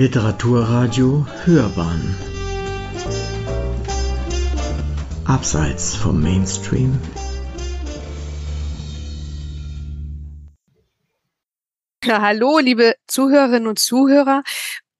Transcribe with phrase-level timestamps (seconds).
[0.00, 2.16] Literaturradio Hörbahn
[5.26, 6.98] Abseits vom Mainstream
[12.02, 14.42] Ja, hallo, liebe Zuhörerinnen und Zuhörer.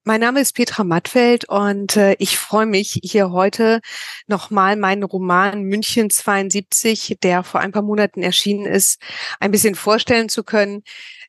[0.03, 3.81] Mein Name ist Petra Mattfeld und äh, ich freue mich, hier heute
[4.27, 9.01] nochmal meinen Roman München 72, der vor ein paar Monaten erschienen ist,
[9.39, 10.83] ein bisschen vorstellen zu können.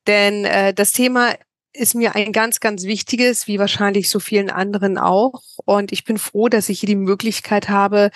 [0.07, 1.32] Denn äh, das Thema
[1.75, 5.43] ist mir ein ganz, ganz wichtiges, wie wahrscheinlich so vielen anderen auch.
[5.64, 8.11] Und ich bin froh, dass ich hier die Möglichkeit habe,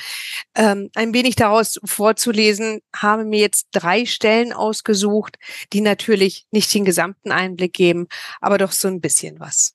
[0.55, 5.37] ähm, ein wenig daraus vorzulesen, habe mir jetzt drei Stellen ausgesucht,
[5.73, 8.09] die natürlich nicht den gesamten Einblick geben,
[8.41, 9.75] aber doch so ein bisschen was.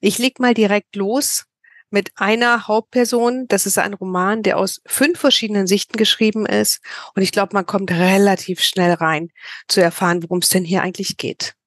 [0.00, 1.46] Ich leg mal direkt los
[1.90, 3.46] mit einer Hauptperson.
[3.48, 6.80] Das ist ein Roman, der aus fünf verschiedenen Sichten geschrieben ist.
[7.14, 9.30] Und ich glaube, man kommt relativ schnell rein,
[9.68, 11.57] zu erfahren, worum es denn hier eigentlich geht.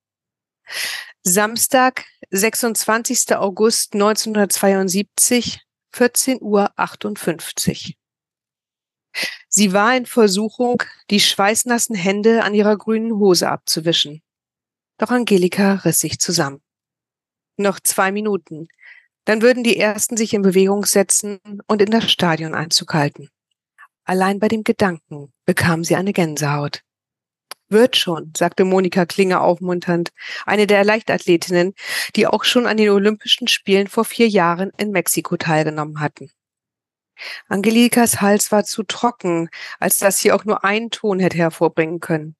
[1.23, 3.36] Samstag, 26.
[3.36, 5.61] August 1972,
[5.94, 7.97] 14 Uhr 58.
[9.49, 14.21] Sie war in Versuchung, die schweißnassen Hände an ihrer grünen Hose abzuwischen.
[14.97, 16.61] Doch Angelika riss sich zusammen.
[17.58, 18.67] Noch zwei Minuten.
[19.25, 23.30] Dann würden die Ersten sich in Bewegung setzen und in das Stadion Einzug halten.
[24.03, 26.81] Allein bei dem Gedanken bekam sie eine Gänsehaut.
[27.72, 30.11] Wird schon, sagte Monika Klinger aufmunternd,
[30.45, 31.73] eine der Leichtathletinnen,
[32.17, 36.30] die auch schon an den Olympischen Spielen vor vier Jahren in Mexiko teilgenommen hatten.
[37.47, 39.49] Angelikas Hals war zu trocken,
[39.80, 42.36] als dass sie auch nur einen Ton hätte hervorbringen können.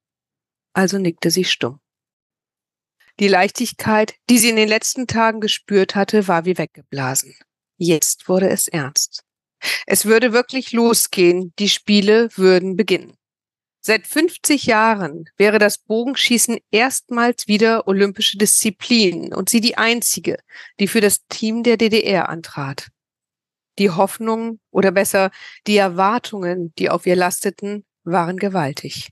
[0.74, 1.80] Also nickte sie stumm.
[3.22, 7.36] Die Leichtigkeit, die sie in den letzten Tagen gespürt hatte, war wie weggeblasen.
[7.78, 9.24] Jetzt wurde es ernst.
[9.86, 13.16] Es würde wirklich losgehen, die Spiele würden beginnen.
[13.84, 20.38] Seit 50 Jahren wäre das Bogenschießen erstmals wieder olympische Disziplin und sie die einzige,
[20.80, 22.90] die für das Team der DDR antrat.
[23.80, 25.32] Die Hoffnungen oder besser
[25.66, 29.10] die Erwartungen, die auf ihr lasteten, waren gewaltig.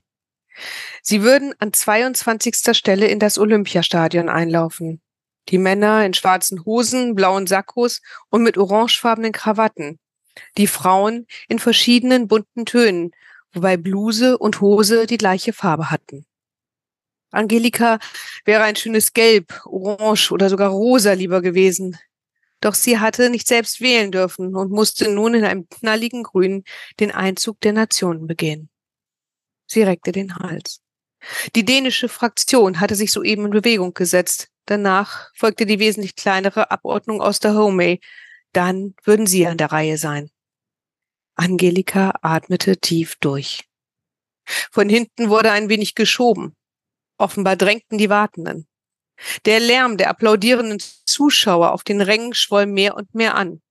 [1.02, 2.76] Sie würden an 22.
[2.76, 5.00] Stelle in das Olympiastadion einlaufen.
[5.48, 9.98] Die Männer in schwarzen Hosen, blauen Sakkos und mit orangefarbenen Krawatten.
[10.58, 13.10] Die Frauen in verschiedenen bunten Tönen
[13.52, 16.26] wobei Bluse und Hose die gleiche Farbe hatten.
[17.30, 17.98] Angelika
[18.44, 21.96] wäre ein schönes Gelb, Orange oder sogar Rosa lieber gewesen.
[22.60, 26.64] Doch sie hatte nicht selbst wählen dürfen und musste nun in einem knalligen Grün
[26.98, 28.68] den Einzug der Nationen begehen.
[29.66, 30.80] Sie reckte den Hals.
[31.54, 34.48] Die dänische Fraktion hatte sich soeben in Bewegung gesetzt.
[34.66, 38.00] Danach folgte die wesentlich kleinere Abordnung aus der Homey.
[38.52, 40.30] Dann würden sie an der Reihe sein.
[41.40, 43.64] Angelika atmete tief durch.
[44.44, 46.54] Von hinten wurde ein wenig geschoben.
[47.16, 48.68] Offenbar drängten die Wartenden.
[49.46, 53.62] Der Lärm der applaudierenden Zuschauer auf den Rängen schwoll mehr und mehr an.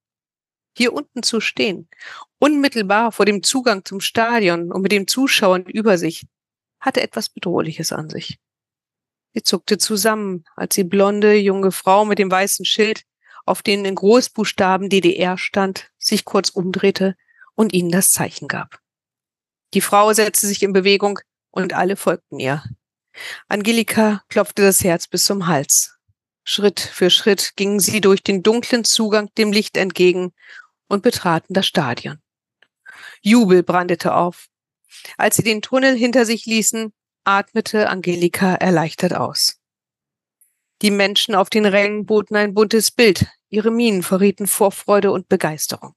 [0.76, 1.88] Hier unten zu stehen,
[2.40, 6.26] unmittelbar vor dem Zugang zum Stadion und mit den Zuschauern über sich,
[6.80, 8.40] hatte etwas Bedrohliches an sich.
[9.32, 13.04] Sie zuckte zusammen, als die blonde, junge Frau mit dem weißen Schild,
[13.46, 17.14] auf dem in Großbuchstaben DDR stand, sich kurz umdrehte
[17.60, 18.80] und ihnen das Zeichen gab.
[19.74, 21.18] Die Frau setzte sich in Bewegung
[21.50, 22.64] und alle folgten ihr.
[23.48, 25.94] Angelika klopfte das Herz bis zum Hals.
[26.42, 30.32] Schritt für Schritt gingen sie durch den dunklen Zugang dem Licht entgegen
[30.88, 32.22] und betraten das Stadion.
[33.20, 34.46] Jubel brandete auf.
[35.18, 36.94] Als sie den Tunnel hinter sich ließen,
[37.24, 39.60] atmete Angelika erleichtert aus.
[40.80, 45.94] Die Menschen auf den Rängen boten ein buntes Bild, ihre Mienen verrieten Vorfreude und Begeisterung.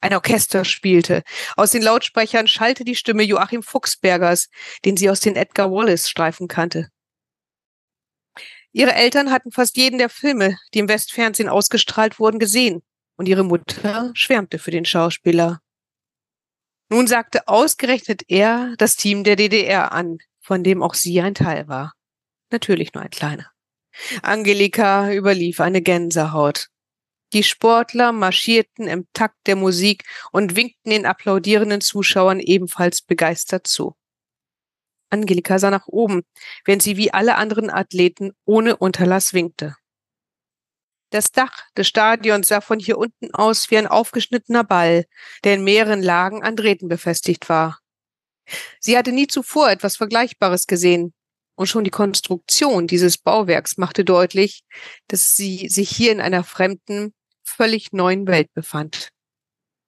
[0.00, 1.22] Ein Orchester spielte.
[1.56, 4.48] Aus den Lautsprechern schallte die Stimme Joachim Fuchsbergers,
[4.84, 6.88] den sie aus den Edgar Wallace-Streifen kannte.
[8.72, 12.82] Ihre Eltern hatten fast jeden der Filme, die im Westfernsehen ausgestrahlt wurden, gesehen,
[13.16, 15.60] und ihre Mutter schwärmte für den Schauspieler.
[16.90, 21.68] Nun sagte ausgerechnet er das Team der DDR an, von dem auch sie ein Teil
[21.68, 21.94] war.
[22.50, 23.50] Natürlich nur ein kleiner.
[24.22, 26.68] Angelika überlief eine Gänsehaut.
[27.34, 33.94] Die Sportler marschierten im Takt der Musik und winkten den applaudierenden Zuschauern ebenfalls begeistert zu.
[35.10, 36.22] Angelika sah nach oben,
[36.64, 39.76] während sie wie alle anderen Athleten ohne Unterlass winkte.
[41.10, 45.06] Das Dach des Stadions sah von hier unten aus wie ein aufgeschnittener Ball,
[45.44, 47.78] der in mehreren Lagen an Drähten befestigt war.
[48.80, 51.14] Sie hatte nie zuvor etwas Vergleichbares gesehen,
[51.58, 54.62] und schon die Konstruktion dieses Bauwerks machte deutlich,
[55.08, 57.12] dass sie sich hier in einer fremden,
[57.48, 59.10] völlig neuen Welt befand.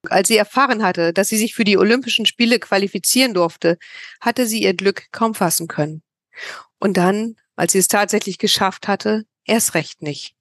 [0.08, 3.78] Als sie erfahren hatte, dass sie sich für die Olympischen Spiele qualifizieren durfte,
[4.20, 6.02] hatte sie ihr Glück kaum fassen können.
[6.78, 10.34] Und dann, als sie es tatsächlich geschafft hatte, erst recht nicht.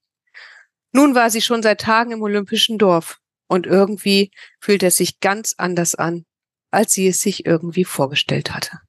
[0.92, 4.30] Nun war sie schon seit Tagen im Olympischen Dorf und irgendwie
[4.60, 6.24] fühlte es sich ganz anders an,
[6.70, 8.80] als sie es sich irgendwie vorgestellt hatte.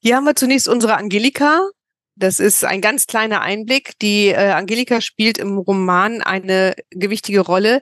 [0.00, 1.70] Hier haben wir zunächst unsere Angelika.
[2.16, 3.98] Das ist ein ganz kleiner Einblick.
[4.00, 7.80] Die äh, Angelika spielt im Roman eine gewichtige Rolle,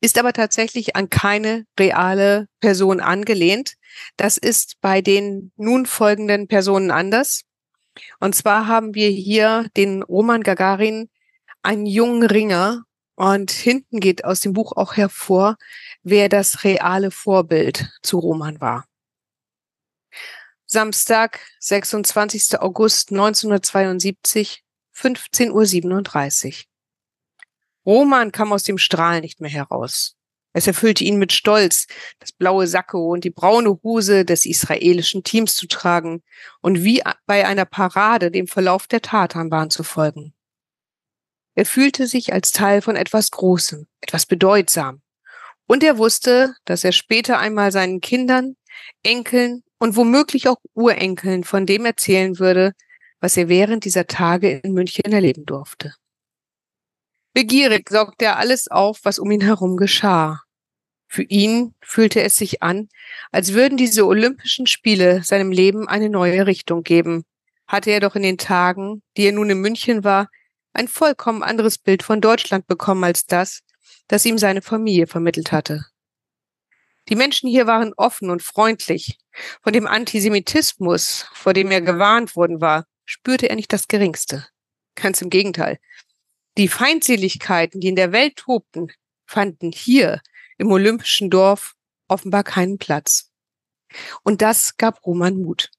[0.00, 3.74] ist aber tatsächlich an keine reale Person angelehnt.
[4.16, 7.42] Das ist bei den nun folgenden Personen anders.
[8.20, 11.08] Und zwar haben wir hier den Roman Gagarin,
[11.62, 12.84] einen jungen Ringer.
[13.14, 15.56] Und hinten geht aus dem Buch auch hervor,
[16.02, 18.84] wer das reale Vorbild zu Roman war.
[20.72, 22.58] Samstag, 26.
[22.58, 24.64] August 1972,
[24.96, 26.54] 15.37 Uhr.
[27.84, 30.16] Roman kam aus dem Strahl nicht mehr heraus.
[30.54, 31.88] Es erfüllte ihn mit Stolz,
[32.20, 36.22] das blaue Sakko und die braune Hose des israelischen Teams zu tragen
[36.62, 40.32] und wie bei einer Parade dem Verlauf der Tatanbahn zu folgen.
[41.54, 45.02] Er fühlte sich als Teil von etwas Großem, etwas Bedeutsam.
[45.66, 48.56] Und er wusste, dass er später einmal seinen Kindern,
[49.02, 52.72] Enkeln und womöglich auch Urenkeln von dem erzählen würde,
[53.18, 55.92] was er während dieser Tage in München erleben durfte.
[57.34, 60.40] Begierig saugte er alles auf, was um ihn herum geschah.
[61.08, 62.90] Für ihn fühlte es sich an,
[63.32, 67.24] als würden diese Olympischen Spiele seinem Leben eine neue Richtung geben.
[67.66, 70.30] Hatte er doch in den Tagen, die er nun in München war,
[70.74, 73.62] ein vollkommen anderes Bild von Deutschland bekommen als das,
[74.06, 75.86] das ihm seine Familie vermittelt hatte.
[77.08, 79.18] Die Menschen hier waren offen und freundlich.
[79.62, 84.46] Von dem Antisemitismus, vor dem er gewarnt worden war, spürte er nicht das Geringste.
[84.94, 85.78] Ganz im Gegenteil.
[86.58, 88.92] Die Feindseligkeiten, die in der Welt tobten,
[89.26, 90.20] fanden hier
[90.58, 91.74] im olympischen Dorf
[92.08, 93.30] offenbar keinen Platz.
[94.22, 95.70] Und das gab Roman Mut.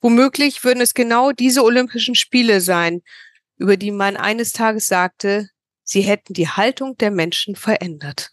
[0.00, 3.02] Womöglich würden es genau diese Olympischen Spiele sein,
[3.56, 5.48] über die man eines Tages sagte,
[5.82, 8.30] sie hätten die Haltung der Menschen verändert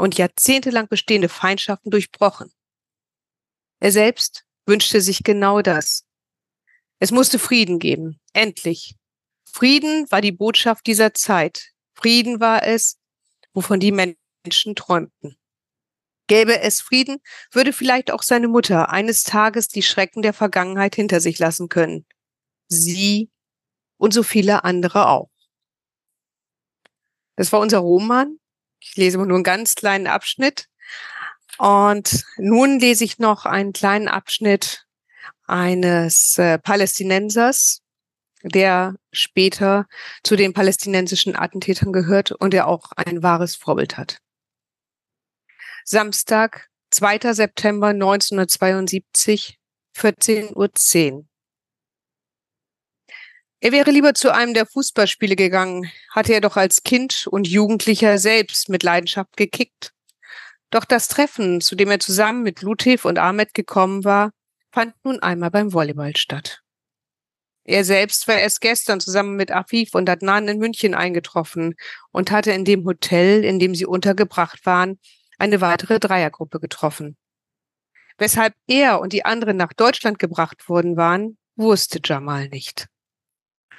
[0.00, 2.52] und jahrzehntelang bestehende Feindschaften durchbrochen.
[3.80, 6.06] Er selbst wünschte sich genau das.
[6.98, 8.96] Es musste Frieden geben, endlich,
[9.52, 11.72] Frieden war die Botschaft dieser Zeit.
[11.94, 12.98] Frieden war es,
[13.52, 15.36] wovon die Menschen träumten.
[16.28, 17.18] Gäbe es Frieden,
[17.50, 22.06] würde vielleicht auch seine Mutter eines Tages die Schrecken der Vergangenheit hinter sich lassen können.
[22.68, 23.30] Sie
[23.96, 25.30] und so viele andere auch.
[27.36, 28.38] Das war unser Roman.
[28.80, 30.68] Ich lese nur einen ganz kleinen Abschnitt.
[31.58, 34.86] Und nun lese ich noch einen kleinen Abschnitt
[35.46, 37.82] eines äh, Palästinensers,
[38.42, 39.86] der später
[40.22, 44.18] zu den palästinensischen Attentätern gehört und der auch ein wahres Vorbild hat.
[45.84, 47.34] Samstag, 2.
[47.34, 49.58] September 1972,
[49.96, 51.24] 14.10 Uhr.
[53.62, 58.18] Er wäre lieber zu einem der Fußballspiele gegangen, hatte er doch als Kind und Jugendlicher
[58.18, 59.92] selbst mit Leidenschaft gekickt.
[60.70, 64.30] Doch das Treffen, zu dem er zusammen mit Lutev und Ahmed gekommen war,
[64.72, 66.62] fand nun einmal beim Volleyball statt.
[67.64, 71.74] Er selbst war erst gestern zusammen mit Afif und Adnan in München eingetroffen
[72.12, 74.98] und hatte in dem Hotel, in dem sie untergebracht waren,
[75.38, 77.18] eine weitere Dreiergruppe getroffen.
[78.16, 82.86] Weshalb er und die anderen nach Deutschland gebracht worden waren, wusste Jamal nicht.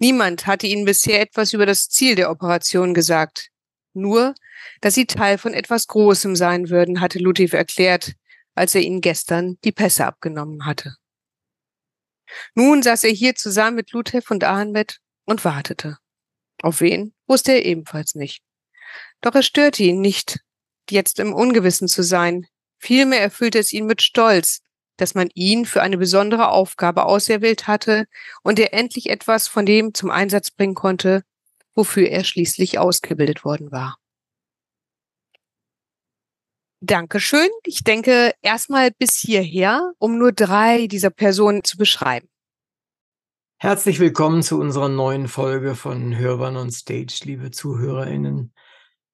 [0.02, 3.50] Niemand hatte ihnen bisher etwas über das Ziel der Operation gesagt.
[3.94, 4.34] Nur,
[4.82, 8.14] dass sie Teil von etwas Großem sein würden, hatte Ludwig erklärt,
[8.56, 10.96] als er ihnen gestern die Pässe abgenommen hatte.
[12.56, 16.00] Nun saß er hier zusammen mit Lutev und Ahmed und wartete.
[16.64, 18.42] Auf wen, wusste er ebenfalls nicht.
[19.22, 20.40] Doch es störte ihn nicht,
[20.90, 22.48] jetzt im Ungewissen zu sein.
[22.80, 24.62] Vielmehr erfüllte es ihn mit Stolz,
[25.02, 28.06] dass man ihn für eine besondere Aufgabe auserwählt hatte
[28.44, 31.24] und er endlich etwas von dem zum Einsatz bringen konnte,
[31.74, 33.98] wofür er schließlich ausgebildet worden war.
[36.82, 37.50] Dankeschön.
[37.66, 42.28] Ich denke erstmal bis hierher, um nur drei dieser Personen zu beschreiben.
[43.58, 48.54] Herzlich willkommen zu unserer neuen Folge von Hörbahn on Stage, liebe ZuhörerInnen.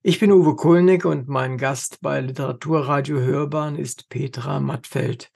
[0.01, 5.31] Ich bin Uwe Kulnig und mein Gast bei Literaturradio Hörbahn ist Petra Mattfeld.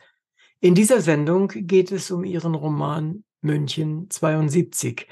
[0.63, 5.07] In dieser Sendung geht es um ihren Roman München 72,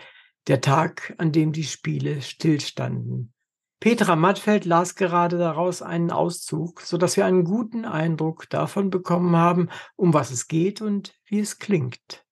[0.45, 3.33] der Tag, an dem die Spiele stillstanden.
[3.79, 9.35] Petra Mattfeld las gerade daraus einen Auszug, so dass wir einen guten Eindruck davon bekommen
[9.37, 12.27] haben, um was es geht und wie es klingt.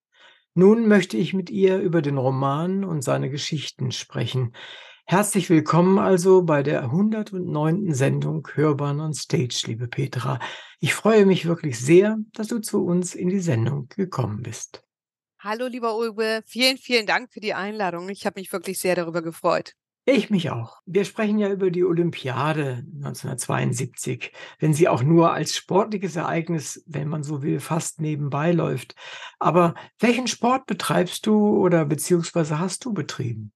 [0.53, 4.53] Nun möchte ich mit ihr über den Roman und seine Geschichten sprechen.
[5.09, 7.93] Herzlich willkommen also bei der 109.
[7.93, 10.37] Sendung Hörbahn on Stage, liebe Petra.
[10.81, 14.83] Ich freue mich wirklich sehr, dass du zu uns in die Sendung gekommen bist.
[15.39, 16.41] Hallo, lieber Ulwe.
[16.45, 18.09] Vielen, vielen Dank für die Einladung.
[18.09, 19.75] Ich habe mich wirklich sehr darüber gefreut.
[20.03, 20.75] Ich mich auch.
[20.85, 27.07] Wir sprechen ja über die Olympiade 1972, wenn sie auch nur als sportliches Ereignis, wenn
[27.07, 28.93] man so will, fast nebenbei läuft.
[29.39, 33.53] Aber welchen Sport betreibst du oder beziehungsweise hast du betrieben?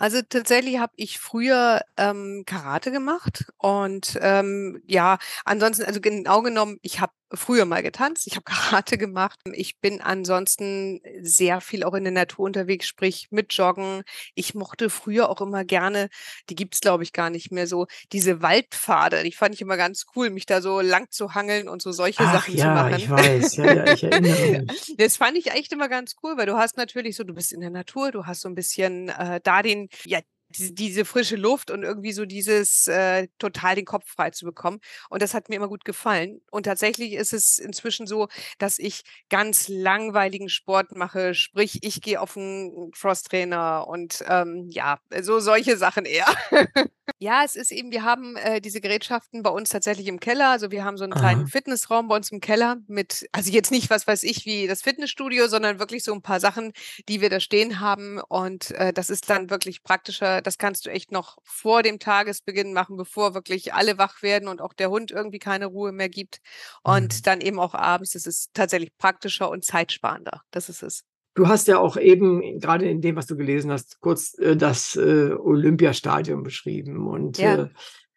[0.00, 6.78] Also tatsächlich habe ich früher ähm, Karate gemacht und ähm, ja, ansonsten, also genau genommen,
[6.80, 8.44] ich habe früher mal getanzt, ich habe
[8.80, 9.38] Karate gemacht.
[9.52, 14.02] Ich bin ansonsten sehr viel auch in der Natur unterwegs, sprich mit Joggen.
[14.34, 16.08] Ich mochte früher auch immer gerne,
[16.48, 19.22] die gibt's glaube ich gar nicht mehr so, diese Waldpfade.
[19.22, 22.22] Die fand ich immer ganz cool, mich da so lang zu hangeln und so solche
[22.24, 22.94] Ach Sachen zu ja, machen.
[22.96, 23.56] ich weiß.
[23.56, 24.94] Ja, ja, ich erinnere mich.
[24.98, 27.60] Das fand ich echt immer ganz cool, weil du hast natürlich so, du bist in
[27.60, 31.82] der Natur, du hast so ein bisschen äh, da den, ja, diese, frische Luft und
[31.82, 34.80] irgendwie so dieses äh, total den Kopf frei zu bekommen.
[35.08, 36.40] Und das hat mir immer gut gefallen.
[36.50, 38.28] Und tatsächlich ist es inzwischen so,
[38.58, 41.34] dass ich ganz langweiligen Sport mache.
[41.34, 46.26] Sprich, ich gehe auf einen Cross-Trainer und ähm, ja, so solche Sachen eher.
[47.18, 50.50] Ja, es ist eben, wir haben äh, diese Gerätschaften bei uns tatsächlich im Keller.
[50.50, 51.48] Also wir haben so einen kleinen Aha.
[51.48, 55.48] Fitnessraum bei uns im Keller mit, also jetzt nicht was weiß ich wie das Fitnessstudio,
[55.48, 56.72] sondern wirklich so ein paar Sachen,
[57.08, 58.20] die wir da stehen haben.
[58.28, 60.39] Und äh, das ist dann wirklich praktischer.
[60.42, 64.60] Das kannst du echt noch vor dem Tagesbeginn machen, bevor wirklich alle wach werden und
[64.60, 66.40] auch der Hund irgendwie keine Ruhe mehr gibt.
[66.84, 66.92] Mhm.
[66.92, 68.12] Und dann eben auch abends.
[68.12, 70.42] Das ist tatsächlich praktischer und zeitsparender.
[70.50, 71.04] Das ist es.
[71.34, 74.96] Du hast ja auch eben, gerade in dem, was du gelesen hast, kurz äh, das
[74.96, 77.06] äh, Olympiastadion beschrieben.
[77.06, 77.70] Und Ja.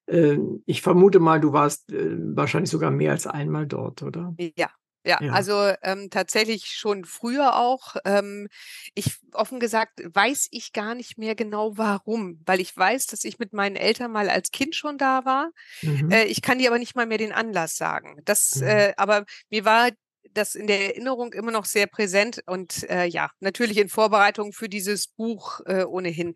[0.08, 4.36] äh, äh, ich vermute mal, du warst äh, wahrscheinlich sogar mehr als einmal dort, oder?
[4.58, 4.70] Ja,
[5.06, 5.32] ja, Ja.
[5.34, 7.96] also, ähm, tatsächlich schon früher auch.
[8.06, 8.48] Ähm,
[8.96, 13.40] ich offen gesagt weiß ich gar nicht mehr genau warum, weil ich weiß, dass ich
[13.40, 15.52] mit meinen Eltern mal als Kind schon da war.
[15.82, 16.12] Mhm.
[16.12, 18.20] Äh, ich kann dir aber nicht mal mehr den Anlass sagen.
[18.26, 18.64] Das, Mhm.
[18.64, 19.90] äh aber mir war
[20.32, 24.70] das in der Erinnerung immer noch sehr präsent und, äh, ja, natürlich in Vorbereitung für
[24.70, 26.36] dieses Buch, äh, ohnehin.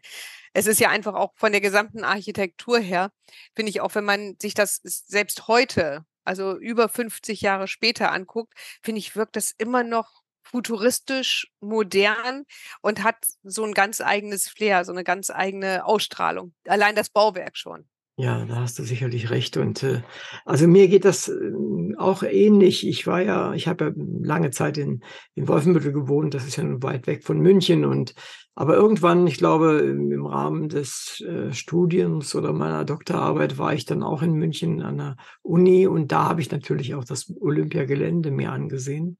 [0.53, 3.11] Es ist ja einfach auch von der gesamten Architektur her,
[3.55, 8.53] finde ich auch, wenn man sich das selbst heute, also über 50 Jahre später anguckt,
[8.83, 12.45] finde ich, wirkt das immer noch futuristisch, modern
[12.81, 16.53] und hat so 'n ganz eigenes Flair, so 'ne ganz eigene Ausstrahlung.
[16.67, 17.87] Allein das Bauwerk schon.
[18.19, 19.57] Ja, da hast du sicherlich recht.
[19.57, 20.01] Und äh,
[20.43, 22.87] also mir geht das ähm, auch ähnlich.
[22.87, 23.91] Ich war ja, ich habe ja
[24.23, 25.03] lange Zeit in,
[25.35, 27.85] in Wolfenbüttel gewohnt, das ist ja nun weit weg von München.
[27.85, 28.15] Und
[28.55, 33.85] aber irgendwann, ich glaube, im, im Rahmen des äh, Studiums oder meiner Doktorarbeit war ich
[33.85, 38.31] dann auch in München an der Uni und da habe ich natürlich auch das Olympiagelände
[38.31, 39.19] mir angesehen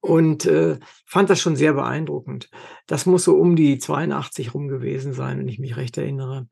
[0.00, 2.48] und äh, fand das schon sehr beeindruckend.
[2.86, 6.46] Das muss so um die 82 rum gewesen sein, wenn ich mich recht erinnere.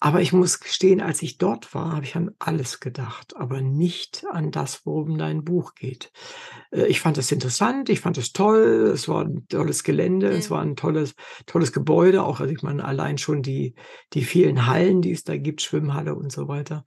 [0.00, 4.24] Aber ich muss gestehen, als ich dort war, habe ich an alles gedacht, aber nicht
[4.30, 6.12] an das, worum dein Buch geht.
[6.70, 10.50] Äh, ich fand es interessant, ich fand es toll, es war ein tolles Gelände, es
[10.50, 10.54] Mhm.
[10.54, 11.14] war ein tolles,
[11.46, 13.74] tolles Gebäude, auch also ich meine, allein schon die,
[14.12, 16.84] die vielen Hallen, die es da gibt, Schwimmhalle und so weiter.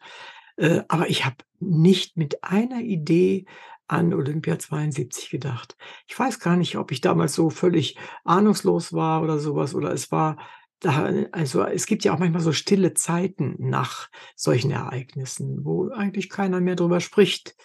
[0.58, 3.46] Äh, aber ich habe nicht mit einer Idee
[3.88, 5.76] an Olympia 72 gedacht.
[6.08, 10.12] Ich weiß gar nicht, ob ich damals so völlig ahnungslos war oder sowas oder es
[10.12, 10.38] war
[10.84, 16.60] also, es gibt ja auch manchmal so stille Zeiten nach solchen Ereignissen, wo eigentlich keiner
[16.62, 17.56] mehr drüber spricht,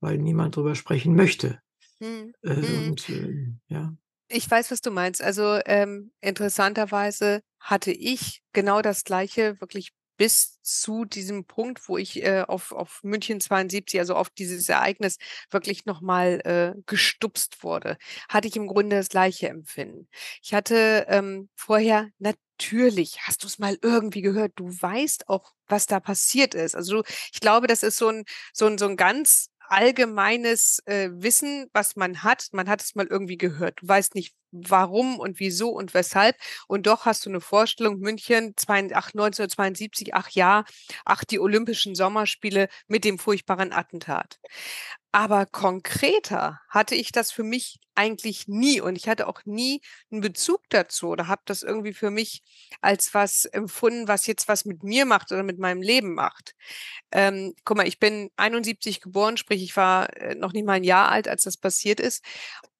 [0.00, 1.60] weil niemand drüber sprechen möchte.
[2.00, 2.32] Mhm.
[2.42, 2.88] Äh, Mhm.
[2.90, 3.94] und, ähm, ja.
[4.28, 5.22] Ich weiß, was du meinst.
[5.22, 12.22] Also, ähm, interessanterweise hatte ich genau das Gleiche wirklich bis zu diesem Punkt, wo ich,
[12.22, 15.16] äh, auf auf München 72, also auf dieses Ereignis
[15.50, 17.96] wirklich noch mal, äh, gestupst wurde,
[18.28, 20.08] hatte ich im Grunde das gleiche Empfinden.
[20.42, 22.08] Ich hatte, ähm, vorher
[22.62, 24.52] natürlich hast du's mal irgendwie gehört.
[24.56, 26.74] Du weißt auch, was da passiert ist.
[26.76, 31.08] Also, du ich glaube, das ist so 'n so 'n so 'n ganz allgemeines, äh,
[31.12, 32.48] Wissen, was man hat.
[32.52, 33.80] Man hat es mal irgendwie gehört.
[33.82, 36.36] Du weißt nicht, warum und wieso und weshalb.
[36.68, 40.64] Und doch hast du 'ne Vorstellung, München, zweien ach, 1972, ach ja,
[41.04, 44.38] ach, die Olympischen Sommerspiele mit dem furchtbaren Attentat.
[45.12, 50.20] Aber konkreter hatte ich das für mich eigentlich nie und ich hatte auch nie 'n
[50.22, 52.42] Bezug dazu oder habe das irgendwie für mich
[52.82, 56.54] als was empfunden, was jetzt was mit mir macht oder mit meinem Leben macht.
[57.12, 60.84] Ähm, guck mal, ich bin 71 geboren, sprich, ich war, äh, noch nicht mal 'n
[60.84, 62.24] Jahr alt, als das passiert ist.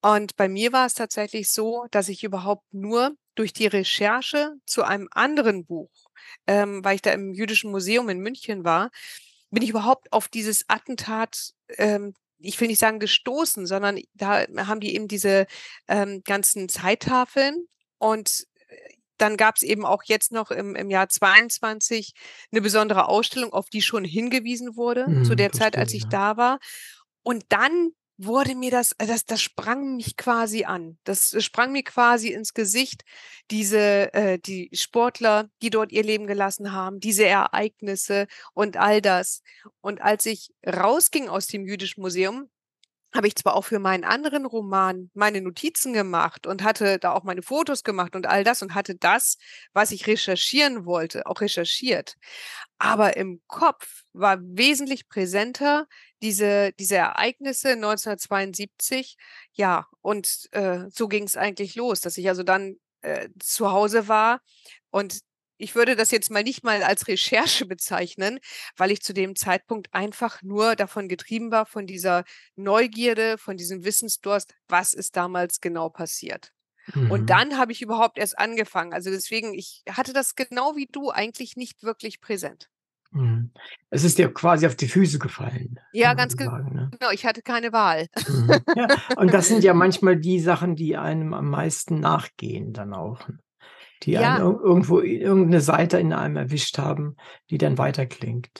[0.03, 4.83] Und bei mir war es tatsächlich so, dass ich überhaupt nur durch die Recherche zu
[4.83, 5.91] einem anderen Buch,
[6.47, 8.91] ähm, weil ich da im Jüdischen Museum in München war,
[9.51, 14.81] bin ich überhaupt auf dieses Attentat, ähm, ich will nicht sagen gestoßen, sondern da haben
[14.81, 15.47] die eben diese,
[15.89, 17.67] ähm, ganzen Zeittafeln
[17.99, 18.77] und, äh,
[19.19, 22.13] dann gab's eben auch jetzt noch im im Jahr 22
[22.51, 26.09] 'ne besondere Ausstellung, auf die schon hingewiesen wurde zu Mhm, der Zeit, als ich ja.
[26.09, 26.59] da war.
[27.23, 30.99] Und dann wurde mir das, äh, das, das sprang mich quasi an.
[31.05, 33.05] Das sprang mir quasi ins Gesicht,
[33.51, 39.43] diese, äh, die Sportler, die dort ihr Leben gelassen haben, diese Ereignisse und all das.
[39.81, 42.49] Und als ich rausging aus dem Jüdischen Museum,
[43.15, 47.25] habe ich zwar auch für meinen anderen Roman meine Notizen gemacht und hatte da auch
[47.25, 49.37] meine Fotos gemacht und all das und hatte das,
[49.73, 52.17] was ich recherchieren wollte, auch recherchiert.
[52.79, 55.87] Aber im Kopf war wesentlich präsenter
[56.23, 59.17] diese, diese Ereignisse 1972.
[59.53, 64.09] Ja, und äh, so ging es eigentlich los, dass ich also dann äh, zu Hause
[64.09, 64.41] war
[64.91, 65.21] und
[65.63, 68.41] ich würde das jetzt mal nicht mal als Recherche bezeichnen,
[68.77, 72.25] weil ich zu dem Zeitpunkt einfach nur davon getrieben war, von dieser
[72.57, 76.53] Neugierde, von diesem Wissensdurst, was ist damals genau passiert.
[76.95, 77.11] Mhm.
[77.13, 78.93] Und dann habe ich überhaupt erst angefangen.
[78.93, 82.69] Also deswegen, ich hatte das genau wie du eigentlich nicht wirklich präsent.
[83.13, 83.53] Mhm.
[83.91, 85.79] Es ist dir quasi auf die Füße gefallen.
[85.93, 86.91] Ja, ganz ge sagen, ne?
[86.91, 87.13] genau.
[87.13, 88.09] Ich hatte keine Wahl.
[88.27, 88.51] Mhm.
[88.75, 93.29] Ja, und das sind ja manchmal die Sachen, die einem am meisten nachgehen dann auch.
[94.03, 94.37] Die ja.
[94.37, 97.17] einen irgendwo irgendeine Seite in einem erwischt haben,
[97.51, 98.51] die dann weiterklingt.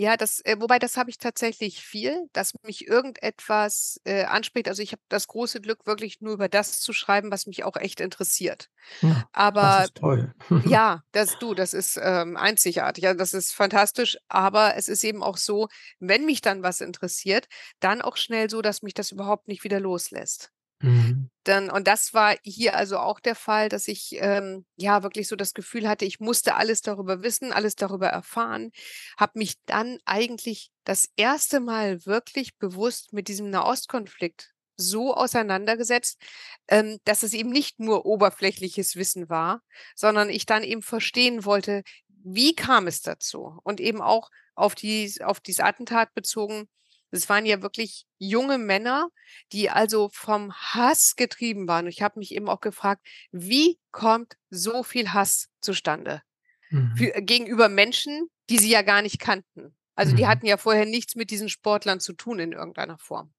[0.00, 4.66] Ja, das, äh, wobei das habe ich tatsächlich viel, dass mich irgendetwas äh, anspricht.
[4.66, 7.76] Also ich habe das große Glück, wirklich nur über das zu schreiben, was mich auch
[7.76, 8.70] echt interessiert.
[9.02, 10.34] Ja, Aber das ist toll.
[10.64, 13.06] ja, das du, das ist ähm, einzigartig.
[13.06, 14.16] Also das ist fantastisch.
[14.28, 15.68] Aber es ist eben auch so,
[15.98, 17.46] wenn mich dann was interessiert,
[17.80, 20.50] dann auch schnell so, dass mich das überhaupt nicht wieder loslässt.
[20.80, 21.30] Mhm.
[21.44, 25.36] Dann, und das war hier also auch der Fall, dass ich ähm, ja wirklich so
[25.36, 28.70] das Gefühl hatte, ich musste alles darüber wissen, alles darüber erfahren,
[29.16, 36.20] habe mich dann eigentlich das erste Mal wirklich bewusst mit diesem Nahostkonflikt so auseinandergesetzt,
[36.68, 39.62] ähm, dass es eben nicht nur oberflächliches Wissen war,
[39.94, 43.58] sondern ich dann eben verstehen wollte, wie kam es dazu?
[43.62, 46.68] Und eben auch auf, die, auf dieses Attentat bezogen,
[47.10, 49.08] es waren ja wirklich junge Männer,
[49.52, 51.86] die also vom Hass getrieben waren.
[51.86, 56.22] Und ich habe mich eben auch gefragt, wie kommt so viel Hass zustande?
[56.70, 56.96] Mhm.
[56.96, 59.74] Für, äh, gegenüber Menschen, die sie ja gar nicht kannten.
[59.94, 60.16] Also mhm.
[60.16, 63.32] die hatten ja vorher nichts mit diesen Sportlern zu tun in irgendeiner Form.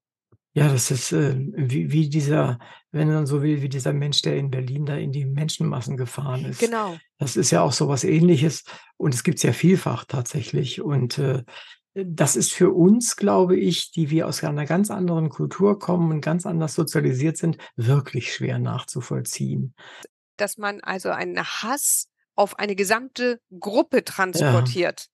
[0.54, 2.60] Ja, das ist äh, wie, wie dieser,
[2.92, 6.44] wenn man so will, wie dieser Mensch, der in Berlin da in die Menschenmassen gefahren
[6.44, 6.60] ist.
[6.60, 6.98] Genau.
[7.20, 8.66] Das ist ja auch so was ähnliches
[8.98, 10.82] und es gibt es ja vielfach tatsächlich.
[10.82, 11.44] Und äh,
[11.94, 16.22] das ist für uns, glaube ich, die wir aus einer ganz anderen Kultur kommen und
[16.22, 19.76] ganz anders sozialisiert sind, wirklich schwer nachzuvollziehen.
[20.38, 25.02] Dass man also einen Hass auf eine gesamte Gruppe transportiert.
[25.02, 25.06] Ja.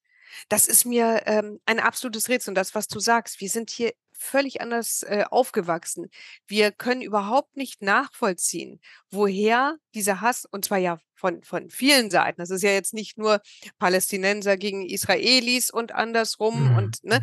[0.49, 2.51] Das ist mir ähm, ein absolutes Rätsel.
[2.51, 6.09] Und das, was du sagst, wir sind hier völlig anders äh, aufgewachsen.
[6.47, 12.41] Wir können überhaupt nicht nachvollziehen, woher dieser Hass, und zwar ja von, von vielen Seiten,
[12.41, 13.41] das ist ja jetzt nicht nur
[13.79, 16.77] Palästinenser gegen Israelis und andersrum mhm.
[16.77, 17.21] und ne,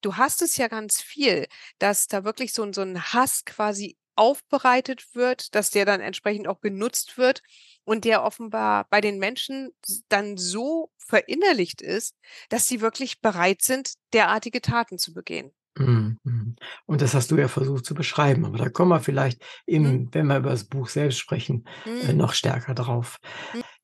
[0.00, 1.46] du hast es ja ganz viel,
[1.78, 6.60] dass da wirklich so, so ein Hass quasi aufbereitet wird, dass der dann entsprechend auch
[6.60, 7.42] genutzt wird
[7.84, 9.74] und der offenbar bei den Menschen
[10.08, 12.16] dann so verinnerlicht ist,
[12.48, 15.52] dass sie wirklich bereit sind, derartige Taten zu begehen.
[15.78, 16.56] Mhm, mhm.
[16.86, 19.42] Und das hast du ja versucht zu beschreiben, aber da kommen wir vielleicht
[19.82, 20.06] Mhm.
[20.06, 21.66] im wenn wir über das Buch selbst sprechen,
[22.00, 22.18] äh, mhm.
[22.18, 23.18] noch stärker drauf.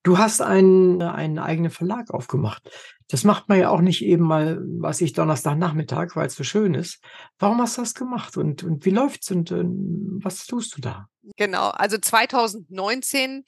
[0.02, 2.68] Du hast einen einen eigenen Verlag aufgemacht.
[3.08, 7.00] Das macht man ja auch nicht eben mal, was ich Donnerstagnachmittag, es so schön ist.
[7.38, 11.08] Warum hast du das gemacht und und wie läuft's und, ähm, was tust du da?
[11.36, 13.44] Genau, also 2019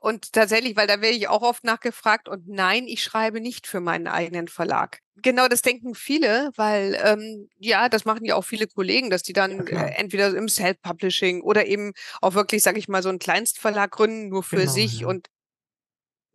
[0.00, 3.80] und tatsächlich, weil da werde ich auch oft nachgefragt und nein, ich schreibe nicht für
[3.80, 5.00] meinen eigenen Verlag.
[5.20, 9.32] Genau, das denken viele, weil ähm, ja, das machen ja auch viele Kollegen, dass die
[9.32, 13.18] dann Ja, äh, entweder im Self-Publishing oder eben auch wirklich, sage ich mal, so einen
[13.18, 15.08] Kleinstverlag gründen, nur für Genau, sich ja.
[15.08, 15.26] und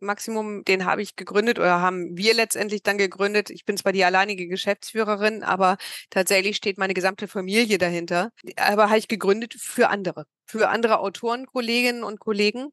[0.04, 3.50] Maximum, den habe ich gegründet oder haben wir letztendlich dann gegründet.
[3.50, 5.76] Ich bin zwar die alleinige Geschäftsführerin, aber
[6.10, 8.30] tatsächlich steht meine gesamte Familie dahinter.
[8.56, 12.68] Aber habe ich gegründet für andere, für andere Autoren, Kolleginnen und Kollegen,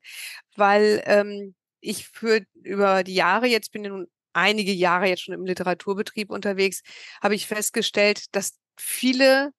[0.55, 5.33] weil ähm, ich für über die Jahre, jetzt bin ich nun einige Jahre jetzt schon
[5.35, 6.81] im Literaturbetrieb unterwegs,
[7.21, 9.51] habe ich festgestellt, dass viele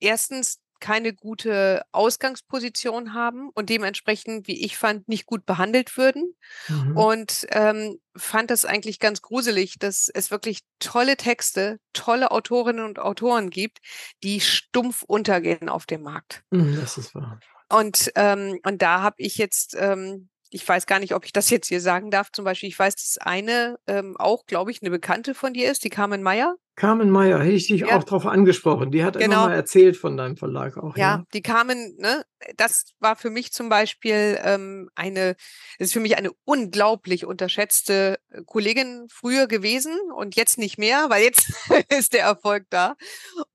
[0.00, 6.34] erstens keine gute Ausgangsposition haben und dementsprechend, wie ich fand, nicht gut behandelt würden.
[6.68, 6.96] Mhm.
[6.96, 12.98] Und ähm, fand das eigentlich ganz gruselig, dass es wirklich tolle Texte, tolle Autorinnen und
[12.98, 13.78] Autoren gibt,
[14.22, 16.42] die stumpf untergehen auf dem Markt.
[16.50, 17.40] Mhm, das ist wahr.
[17.68, 21.50] Und, ähm, und da habe ich jetzt ähm, ich weiß gar nicht, ob ich das
[21.50, 22.32] jetzt hier sagen darf.
[22.32, 25.84] Zum Beispiel, ich weiß, dass eine ähm, auch, glaube ich, eine Bekannte von dir ist,
[25.84, 26.56] die Carmen Meyer.
[26.78, 27.96] Carmen Meyer, hätte ich dich Ja.
[27.98, 28.92] auch drauf angesprochen.
[28.92, 29.46] Die hat immer Genau.
[29.46, 31.24] mal erzählt von deinem Verlag auch, Ja, ja.
[31.34, 32.24] die kamen, ne,
[32.56, 35.34] das war für mich zum Beispiel ähm, eine,
[35.78, 41.06] das ist für mich eine unglaublich unterschätzte äh, Kollegin früher gewesen und jetzt nicht mehr,
[41.10, 41.48] weil jetzt
[41.90, 42.94] ist der Erfolg da.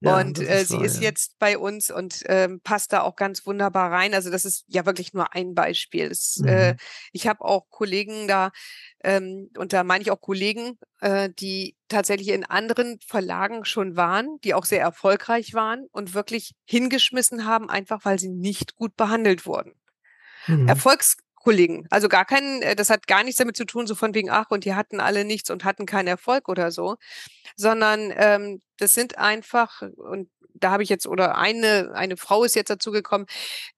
[0.01, 3.15] Ja, und äh, ist sie wahr, ist jetzt bei uns und ähm, passt da auch
[3.15, 4.13] ganz wunderbar rein.
[4.13, 6.09] Also das ist ja wirklich nur ein Beispiel.
[6.09, 6.77] Das, äh, Mhm.
[7.13, 8.51] ich habe auch Kollegen da,
[9.03, 14.39] ähm, und da meine ich auch Kollegen, äh, die tatsächlich in anderen Verlagen schon waren,
[14.43, 19.45] die auch sehr erfolgreich waren und wirklich hingeschmissen haben, einfach weil sie nicht gut behandelt
[19.45, 19.73] wurden.
[20.47, 20.69] Mhm.
[21.43, 24.29] Erfolgskollegen, also gar keinen, äh, das hat gar nichts damit zu tun, so von wegen,
[24.29, 26.95] ach, und die hatten alle nichts und hatten keinen Erfolg oder so,
[27.55, 32.55] sondern ähm, das sind einfach, und da habe ich jetzt, oder eine, eine Frau ist
[32.55, 33.25] jetzt dazu gekommen,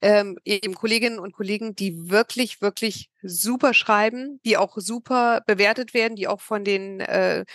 [0.02, 6.16] ähm, eben Kolleginnen und Kollegen, die wirklich, wirklich super schreiben, die auch super bewertet werden,
[6.16, 7.46] die auch von den äh,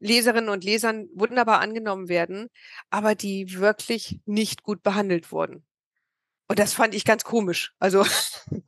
[0.00, 2.48] Leserinnen und Lesern wunderbar angenommen werden,
[2.90, 5.64] aber die wirklich nicht gut behandelt wurden.
[6.48, 7.74] Und das fand ich ganz komisch.
[7.78, 8.04] Also,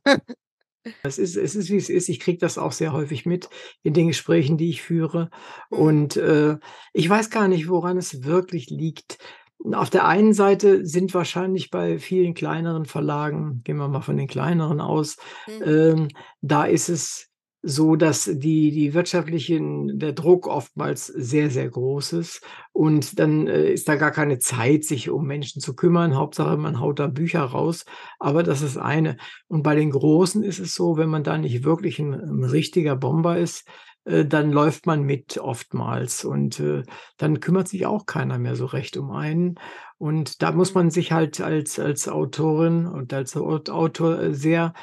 [1.03, 2.09] Es ist, es ist, wie es ist.
[2.09, 3.49] Ich kriege das auch sehr häufig mit
[3.83, 5.29] in den Gesprächen, die ich führe.
[5.69, 5.77] Mhm.
[5.77, 6.57] Und äh,
[6.93, 9.17] ich weiß gar nicht, woran es wirklich liegt.
[9.71, 14.27] Auf der einen Seite sind wahrscheinlich bei vielen kleineren Verlagen, gehen wir mal von den
[14.27, 15.15] kleineren aus,
[15.47, 15.63] Mhm.
[15.65, 16.07] ähm,
[16.41, 17.29] da ist es
[17.65, 22.41] so, dass die, die wirtschaftlichen, der Druck oftmals sehr, sehr groß ist.
[22.73, 26.17] Und dann äh, ist da gar keine Zeit, sich um Menschen zu kümmern.
[26.17, 27.85] Hauptsache, man haut da Bücher raus.
[28.19, 29.15] Aber das ist eine.
[29.47, 32.97] Und bei den Großen ist es so, wenn man da nicht wirklich ein, ein richtiger
[32.97, 33.65] Bomber ist,
[34.03, 36.25] äh, dann läuft man mit oftmals.
[36.25, 36.83] Und äh,
[37.15, 39.55] dann kümmert sich auch keiner mehr so recht um einen.
[39.97, 44.73] Und da muss man sich halt als, als Autorin und als Aut- Autor sehr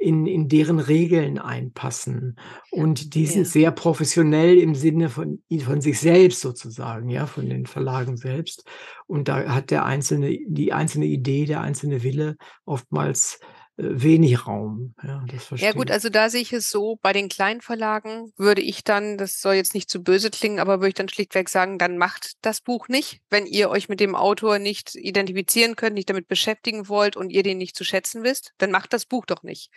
[0.00, 2.36] in, in deren Regeln einpassen.
[2.70, 3.50] Und die sind Ja.
[3.50, 8.64] sehr professionell im Sinne von, von sich selbst sozusagen, ja, von den Verlagen selbst.
[9.06, 13.40] Und da hat der einzelne, die einzelne Idee, der einzelne Wille oftmals
[13.82, 14.94] wenig Raum.
[15.02, 15.92] Ja, das Ja verstehe gut, ich.
[15.92, 19.54] also da sehe ich es so, bei den kleinen Verlagen würde ich dann, das soll
[19.54, 22.88] jetzt nicht zu böse klingen, aber würde ich dann schlichtweg sagen, dann macht das Buch
[22.88, 27.30] nicht, wenn ihr euch mit dem Autor nicht identifizieren könnt, nicht damit beschäftigen wollt und
[27.30, 29.70] ihr den nicht zu schätzen wisst, dann macht das Buch doch nicht.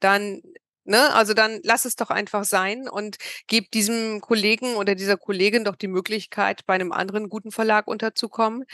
[0.00, 0.40] Dann,
[0.84, 3.16] ne, also dann lass es doch einfach sein und
[3.46, 8.64] gebt diesem Kollegen oder dieser Kollegin doch die Möglichkeit, bei einem anderen guten Verlag unterzukommen.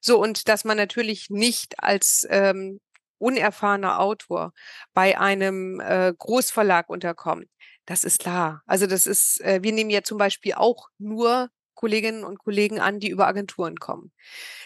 [0.00, 2.80] So, und dass man natürlich nicht als ähm,
[3.18, 4.52] unerfahrener Autor
[4.94, 7.46] bei einem äh, Großverlag unterkommt.
[7.86, 8.62] Das ist klar.
[8.66, 12.98] Also das ist, äh, wir nehmen ja zum Beispiel auch nur Kolleginnen und Kollegen an,
[12.98, 14.10] die über Agenturen kommen.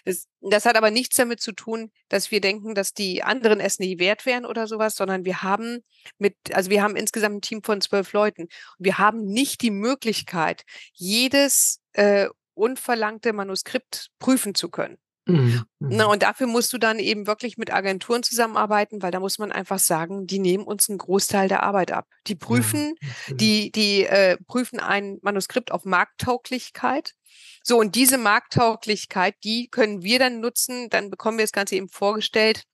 [0.04, 3.78] Das, das hat aber nichts damit zu tun, dass wir denken, dass die anderen es
[3.78, 5.84] nie wert wären oder sowas, sondern wir haben
[6.18, 8.48] mit, also wir haben insgesamt ein Team von zwölf Leuten.
[8.78, 10.62] Wir haben nicht die Möglichkeit,
[10.94, 14.96] jedes äh, unverlangte Manuskript prüfen zu können.
[15.32, 16.10] Mhm, Na, mhm.
[16.12, 19.78] und dafür musst du dann eben wirklich mit Agenturen zusammenarbeiten, weil da muss man einfach
[19.78, 22.06] sagen, die nehmen uns einen Großteil der Arbeit ab.
[22.26, 23.36] Die Ja, prüfen, natürlich.
[23.38, 27.14] die, die äh, prüfen ein Manuskript auf Markttauglichkeit.
[27.62, 31.88] So, und diese Markttauglichkeit, die können wir dann nutzen, dann bekommen wir das Ganze eben
[31.88, 32.64] vorgestellt.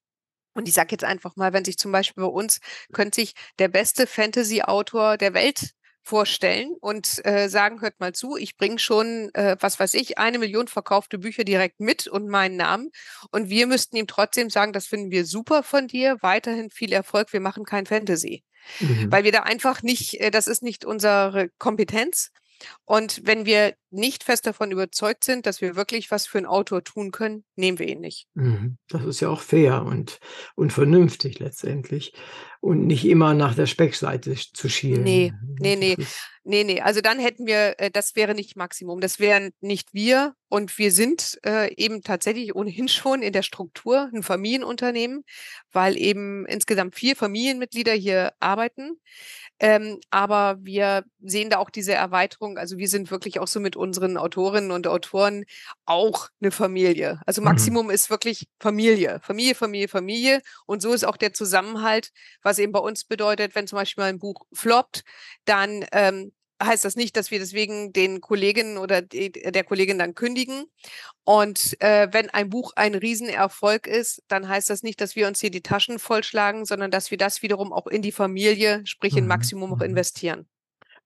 [0.54, 2.60] Und ich sage jetzt einfach mal, wenn sich zum Beispiel bei uns,
[2.92, 5.72] könnte sich der beste Fantasy-Autor der Welt
[6.06, 10.38] vorstellen und äh, sagen, hört mal zu, ich bringe schon, äh, was weiß ich, eine
[10.38, 12.90] Million verkaufte Bücher direkt mit und meinen Namen.
[13.32, 17.32] Und wir müssten ihm trotzdem sagen, das finden wir super von dir, weiterhin viel Erfolg,
[17.32, 18.44] wir machen kein Fantasy.
[18.78, 19.10] Mhm.
[19.10, 22.30] Weil wir da einfach nicht, äh, das ist nicht unsere Kompetenz.
[22.84, 26.84] Und wenn wir nicht fest davon überzeugt sind, dass wir wirklich was für einen Autor
[26.84, 28.26] tun können, nehmen wir ihn nicht.
[28.34, 28.78] Mhm.
[28.88, 30.18] Das ist ja auch fair und,
[30.54, 32.12] und vernünftig letztendlich.
[32.60, 35.02] Und nicht immer nach der Speckseite zu Nee, schielen.
[35.02, 35.94] nee, Das nee.
[35.98, 36.16] ist,
[36.48, 39.00] Nee, nee, also dann hätten wir, äh, das wäre nicht Maximum.
[39.00, 40.34] Das wären nicht wir.
[40.48, 45.24] Und wir sind äh, eben tatsächlich ohnehin schon in der Struktur ein Familienunternehmen,
[45.72, 49.00] weil eben insgesamt vier Familienmitglieder hier arbeiten.
[49.58, 52.58] Ähm, aber wir sehen da auch diese Erweiterung.
[52.58, 55.44] Also wir sind wirklich auch so mit unseren Autorinnen und Autoren
[55.86, 57.20] auch eine Familie.
[57.26, 57.46] Also mhm.
[57.46, 59.20] Maximum ist wirklich Familie.
[59.22, 60.42] Familie, Familie, Familie.
[60.66, 62.10] Und so ist auch der Zusammenhalt,
[62.42, 65.02] was eben bei uns bedeutet, wenn zum Beispiel mal ein Buch floppt,
[65.44, 70.14] dann ähm, heißt das nicht, dass wir deswegen den Kolleginnen oder die, der Kollegin dann
[70.14, 70.64] kündigen.
[71.24, 75.40] Und äh, wenn ein Buch ein Riesenerfolg ist, dann heißt das nicht, dass wir uns
[75.40, 79.24] hier die Taschen vollschlagen, sondern dass wir das wiederum auch in die Familie, sprich in
[79.24, 79.28] Mhm.
[79.28, 79.84] Maximum auch Mhm.
[79.90, 80.48] investieren.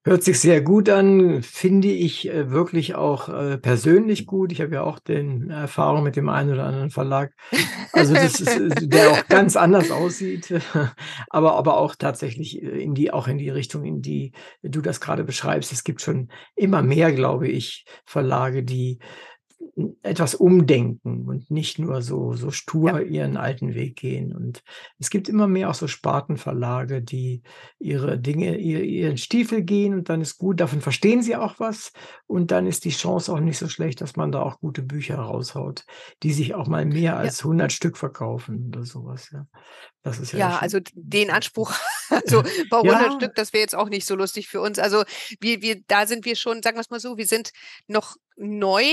[0.03, 4.51] Hört sich sehr gut an, finde ich äh, wirklich auch äh, persönlich gut.
[4.51, 7.35] Ich habe ja auch den Erfahrung mit dem einen oder anderen Verlag.
[7.93, 10.55] Also das ist, äh, der auch ganz anders aussieht,
[11.29, 14.33] aber, aber auch tatsächlich äh, in die, auch in die Richtung, in die
[14.63, 15.71] du das gerade beschreibst.
[15.71, 19.01] Es gibt schon immer mehr, glaube ich, Verlage, die
[20.03, 23.01] etwas umdenken und nicht nur so, so stur ja.
[23.01, 24.35] ihren alten Weg gehen.
[24.35, 24.63] Und
[24.99, 27.43] es gibt immer mehr auch so Spartenverlage, die
[27.79, 31.93] ihre Dinge, ihr, ihren Stiefel gehen und dann ist gut, davon verstehen sie auch was
[32.27, 35.17] und dann ist die Chance auch nicht so schlecht, dass man da auch gute Bücher
[35.17, 35.85] raushaut,
[36.23, 37.45] die sich auch mal mehr als ja.
[37.45, 39.31] 100 Stück verkaufen oder sowas.
[39.31, 39.47] Ja,
[40.03, 41.73] das ist ja, ja also den Anspruch,
[42.09, 43.13] also bei 100 ja.
[43.13, 44.79] Stück, das wäre jetzt auch nicht so lustig für uns.
[44.79, 45.05] Also
[45.41, 47.51] wir, wir, da sind wir schon, sagen wir es mal so, wir sind
[47.87, 48.85] noch neu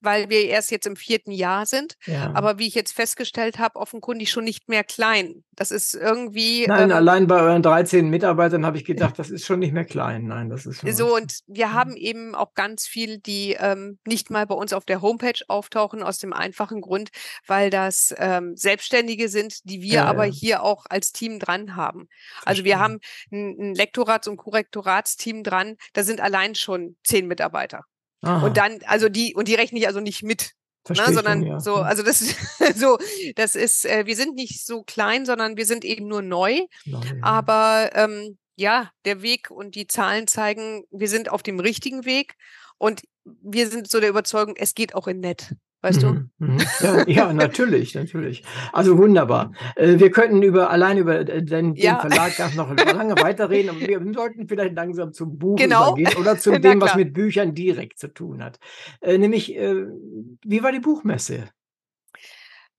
[0.00, 1.96] weil wir erst jetzt im vierten Jahr sind.
[2.06, 2.32] Ja.
[2.34, 5.44] Aber wie ich jetzt festgestellt habe, offenkundig schon nicht mehr klein.
[5.54, 6.66] Das ist irgendwie.
[6.66, 9.84] Nein, ähm, allein bei euren 13 Mitarbeitern habe ich gedacht, das ist schon nicht mehr
[9.84, 10.26] klein.
[10.26, 11.14] Nein, das ist schon so.
[11.14, 11.72] Und wir ja.
[11.72, 16.02] haben eben auch ganz viel, die ähm, nicht mal bei uns auf der Homepage auftauchen,
[16.02, 17.10] aus dem einfachen Grund,
[17.46, 22.08] weil das ähm, Selbstständige sind, die wir ja, aber hier auch als Team dran haben.
[22.44, 25.76] Also wir haben ein, ein Lektorats- und Korrektoratsteam dran.
[25.92, 27.84] Da sind allein schon zehn Mitarbeiter.
[28.22, 28.46] Aha.
[28.46, 30.52] Und dann, also die, und die rechne ich also nicht mit.
[30.88, 31.60] Ne, sondern ja.
[31.60, 32.36] so, also das ist
[32.76, 32.98] so,
[33.36, 36.66] das ist, äh, wir sind nicht so klein, sondern wir sind eben nur neu.
[36.86, 37.12] neu ja.
[37.22, 42.34] Aber ähm, ja, der Weg und die Zahlen zeigen, wir sind auf dem richtigen Weg
[42.78, 45.54] und wir sind so der Überzeugung, es geht auch in nett.
[45.82, 46.08] Weißt du?
[46.08, 46.58] Mhm, mhm.
[46.80, 48.44] Ja, ja, natürlich, natürlich.
[48.72, 49.52] Also wunderbar.
[49.76, 51.98] Äh, wir könnten über allein über äh, den, den ja.
[51.98, 55.96] Verlag noch lange weiterreden, aber wir sollten vielleicht langsam zum Buch genau.
[55.96, 58.58] übergehen oder zu dem, was mit Büchern direkt zu tun hat.
[59.00, 61.48] Äh, nämlich, wie war die Buchmesse?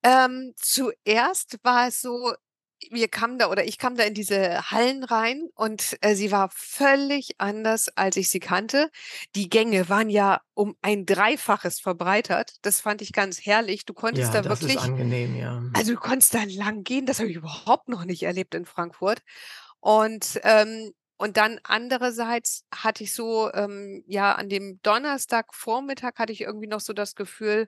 [0.03, 2.33] Ähm, zuerst war es so,
[2.89, 6.49] wir kamen da oder ich kam da in diese Hallen rein und äh, sie war
[6.53, 8.89] völlig anders, als ich sie kannte.
[9.35, 12.55] Die Gänge waren ja um ein Dreifaches verbreitert.
[12.61, 13.85] Das fand ich ganz herrlich.
[13.85, 14.77] Du konntest ja, da das wirklich.
[14.77, 15.63] Ist angenehm, ja.
[15.73, 17.05] Also du konntest da lang gehen.
[17.05, 19.21] Das habe ich überhaupt noch nicht erlebt in Frankfurt.
[19.79, 26.41] Und ähm, und dann andererseits hatte ich so, ähm, ja, an dem Donnerstagvormittag hatte ich
[26.41, 27.67] irgendwie noch so das Gefühl,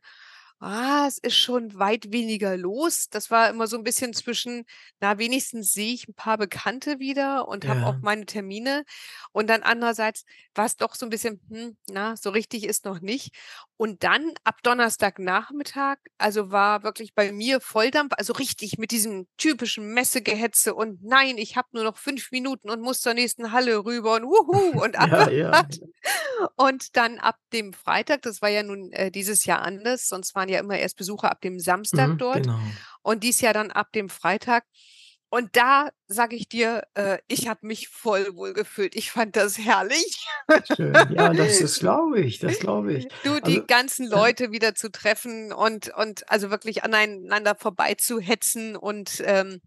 [0.66, 3.10] Ah, es ist schon weit weniger los.
[3.10, 4.64] Das war immer so ein bisschen zwischen,
[5.02, 8.86] na, wenigstens sehe ich ein paar Bekannte wieder und habe auch meine Termine.
[9.34, 10.24] Und dann andererseits
[10.56, 13.36] war es doch so ein bisschen, hm, na, so richtig ist noch nicht.
[13.76, 19.94] Und dann ab Donnerstagnachmittag, also war wirklich bei mir Volldampf, also richtig mit diesem typischen
[19.94, 24.16] Messegehetze und nein, ich habe nur noch fünf Minuten und muss zur nächsten Halle rüber
[24.16, 25.10] und wuhu und ab.
[25.10, 25.68] Ja, ja.
[26.56, 30.50] Und dann ab dem Freitag, das war ja nun äh, dieses Jahr anders, sonst waren
[30.50, 32.44] ja immer erst Besucher ab dem Samstag mhm, dort.
[32.44, 32.60] Genau.
[33.02, 34.66] Und dies Jahr dann ab dem Freitag.
[35.34, 38.96] Und da sage ich dir, äh, ich habe mich voll wohl gefühlt.
[38.96, 40.28] Ich fand das herrlich.
[40.76, 40.94] Schön.
[41.10, 43.08] Ja, das, das glaube ich, das glaube ich.
[43.24, 49.24] Du, die also, ganzen Leute wieder zu treffen und, und also wirklich aneinander vorbeizuhetzen und
[49.26, 49.60] ähm,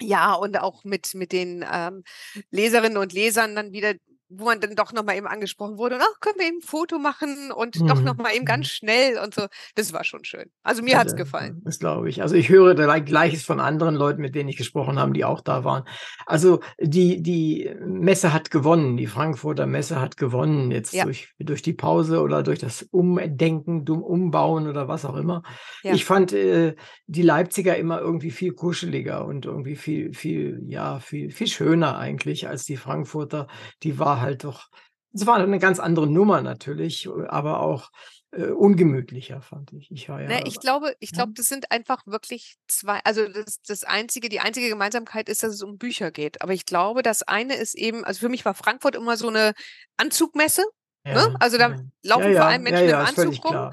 [0.00, 2.04] ja, und auch mit, mit den ähm,
[2.52, 3.94] Leserinnen und Lesern dann wieder
[4.28, 7.50] wo man dann doch nochmal eben angesprochen wurde, ach, können wir eben ein Foto machen
[7.50, 7.86] und mhm.
[7.86, 8.70] doch nochmal eben ganz mhm.
[8.70, 9.46] schnell und so.
[9.74, 10.50] Das war schon schön.
[10.62, 11.62] Also mir ja, hat es gefallen.
[11.64, 12.22] Das glaube ich.
[12.22, 15.64] Also ich höre Gleiches von anderen Leuten, mit denen ich gesprochen habe, die auch da
[15.64, 15.84] waren.
[16.26, 21.04] Also die, die Messe hat gewonnen, die Frankfurter Messe hat gewonnen, jetzt ja.
[21.04, 25.42] durch, durch die Pause oder durch das Umdenken, Umbauen oder was auch immer.
[25.82, 25.94] Ja.
[25.94, 26.74] Ich fand äh,
[27.06, 32.48] die Leipziger immer irgendwie viel kuscheliger und irgendwie viel, viel, ja, viel, viel schöner eigentlich
[32.48, 33.46] als die Frankfurter.
[33.82, 34.68] Die war halt doch,
[35.12, 37.90] es war eine ganz andere Nummer natürlich, aber auch
[38.30, 39.90] äh, ungemütlicher, fand ich.
[39.90, 40.28] Ich war ja.
[40.28, 44.40] Ne, ich glaube, ich glaube, das sind einfach wirklich zwei, also das, das einzige, die
[44.40, 46.42] einzige Gemeinsamkeit ist, dass es um Bücher geht.
[46.42, 49.54] Aber ich glaube, das eine ist eben, also für mich war Frankfurt immer so eine
[49.96, 50.62] Anzugmesse.
[51.04, 51.12] Ne?
[51.12, 51.36] Ja, ne?
[51.40, 51.76] Also da ja.
[52.02, 53.72] laufen ja, vor allem Menschen im Anzug rum.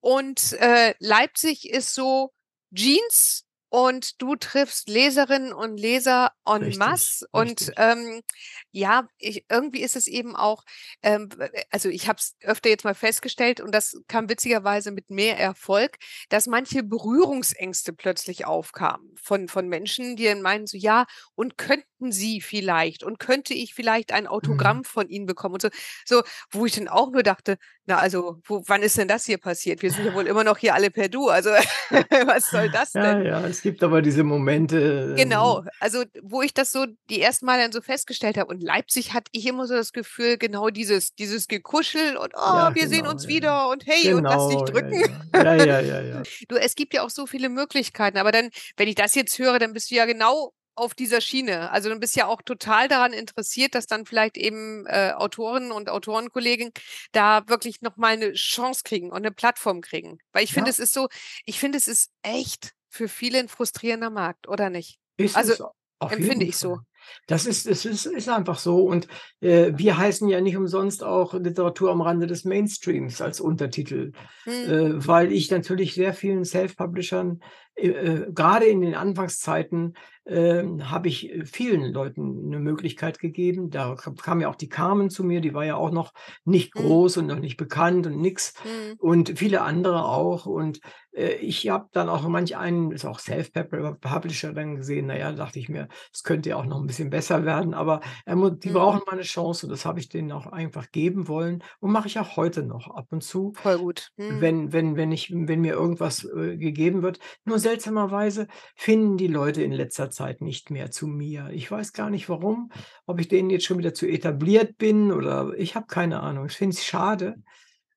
[0.00, 2.32] Und äh, Leipzig ist so
[2.72, 7.26] Jeans, und du triffst Leserinnen und Leser en richtig, masse.
[7.30, 8.22] Und ähm,
[8.70, 10.64] ja, ich, irgendwie ist es eben auch,
[11.02, 11.28] ähm,
[11.70, 15.98] also ich habe es öfter jetzt mal festgestellt und das kam witzigerweise mit mehr Erfolg,
[16.30, 22.10] dass manche Berührungsängste plötzlich aufkamen von, von Menschen, die dann meinen, so ja, und könnten
[22.10, 24.30] sie vielleicht und könnte ich vielleicht ein mhm.
[24.30, 24.84] Autogramm mhm.
[24.84, 25.68] von ihnen bekommen und so,
[26.06, 29.38] so, wo ich dann auch nur dachte, na also, wo, wann ist denn das hier
[29.38, 29.82] passiert?
[29.82, 31.50] Wir sind ja wohl immer noch hier alle per Du, also
[32.26, 33.24] was soll das denn?
[33.24, 35.14] Ja, ja, es gibt aber diese Momente.
[35.16, 38.48] Genau, ähm, also wo ich das so die ersten Mal dann so festgestellt habe.
[38.52, 42.72] Und Leipzig hatte ich immer so das Gefühl, genau dieses, dieses Gekuschel und oh, ja,
[42.72, 43.28] wir genau, sehen uns ja.
[43.28, 45.02] wieder und hey, genau, und lass dich drücken.
[45.34, 46.22] Ja, ja, ja, ja, ja.
[46.48, 49.58] Du, es gibt ja auch so viele Möglichkeiten, aber dann, wenn ich das jetzt höre,
[49.58, 51.72] dann bist du ja genau auf dieser Schiene.
[51.72, 55.88] Also du bist ja auch total daran interessiert, dass dann vielleicht eben äh, Autoren und
[55.90, 56.70] Autorenkollegen
[57.10, 60.18] da wirklich nochmal eine Chance kriegen und eine Plattform kriegen.
[60.32, 60.70] Weil ich finde, ja.
[60.70, 61.08] es ist so,
[61.44, 64.98] ich finde, es ist echt für viele ein frustrierender Markt, oder nicht?
[65.16, 65.70] Ist also
[66.00, 66.78] empfinde ich so.
[67.26, 68.84] Das ist, es ist, ist einfach so.
[68.84, 69.08] Und
[69.40, 74.12] äh, wir heißen ja nicht umsonst auch Literatur am Rande des Mainstreams als Untertitel,
[74.44, 74.52] Mhm.
[74.52, 77.40] äh, weil ich natürlich sehr vielen Self-Publishern,
[77.78, 83.70] äh, äh, gerade in den Anfangszeiten, äh, habe ich äh, vielen Leuten eine Möglichkeit gegeben.
[83.70, 86.12] Da kam ja auch die Carmen zu mir, die war ja auch noch
[86.44, 86.80] nicht Mhm.
[86.82, 88.52] groß und noch nicht bekannt und nix.
[88.64, 88.98] Mhm.
[88.98, 90.46] Und viele andere auch.
[90.46, 90.80] Und
[91.12, 95.68] äh, ich habe dann auch manch einen, ist auch Self-Publisher dann gesehen, naja, dachte ich
[95.68, 98.72] mir, es könnte ja auch noch ein bisschen besser werden, aber er mu die Mhm.
[98.72, 102.08] brauchen mal eine Chance und das habe ich denen auch einfach geben wollen und mache
[102.08, 104.10] ich auch heute noch ab und zu, Voll gut.
[104.16, 104.40] Mhm.
[104.40, 107.18] wenn wenn wenn ich wenn mir irgendwas, gegeben wird.
[107.44, 111.50] Nur seltsamerweise finden die Leute in letzter Zeit nicht mehr zu mir.
[111.52, 112.70] Ich weiß gar nicht warum,
[113.06, 116.46] ob ich denen jetzt schon wieder zu etabliert bin oder ich habe keine Ahnung.
[116.46, 117.36] Ich finde es schade,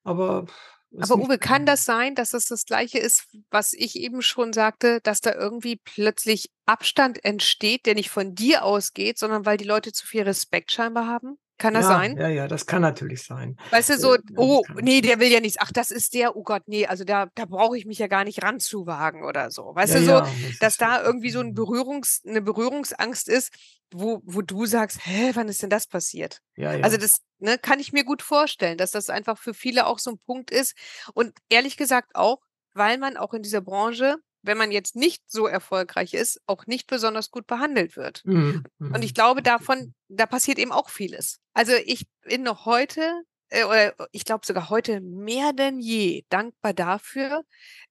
[0.03, 0.45] aber
[0.99, 4.99] Aber Uwe, kann das sein, dass das das Gleiche ist, was ich eben schon sagte,
[5.01, 9.93] dass da irgendwie plötzlich Abstand entsteht, der nicht von dir ausgeht, sondern weil die Leute
[9.93, 11.37] zu viel Respekt scheinbar haben?
[11.61, 12.17] Kann das Ja, sein?
[12.17, 13.57] ja, ja, das kann natürlich sein.
[13.73, 15.57] Weißt du, so, Äh, oh, nee, der will ja nichts.
[15.57, 18.25] Ach, das ist der, oh Gott, nee, also da, da brauche ich mich ja gar
[18.25, 19.73] nicht ranzuwagen oder so.
[19.73, 21.53] Weißt Ja, du, so, ja, das dass da irgendwie so ein Mhm.
[21.53, 23.53] Berührungs, eine Berührungsangst ist,
[23.93, 26.39] wo, wo du sagst, hä, wann ist denn das passiert?
[26.55, 26.97] Ja, Also ja.
[26.97, 30.19] das ne, kann ich mir gut vorstellen, dass das einfach für viele auch so ein
[30.19, 30.75] Punkt ist.
[31.13, 32.39] Und ehrlich gesagt auch,
[32.73, 36.87] weil man auch in dieser Branche, wenn man jetzt nicht so erfolgreich ist, auch nicht
[36.87, 38.21] besonders gut behandelt wird.
[38.25, 39.15] Mhm, Und ich mhm.
[39.15, 41.39] glaube, davon, da passiert eben auch vieles.
[41.53, 43.01] Also ich bin noch heute,
[43.49, 47.43] äh, oder ich glaube sogar heute mehr denn je dankbar dafür,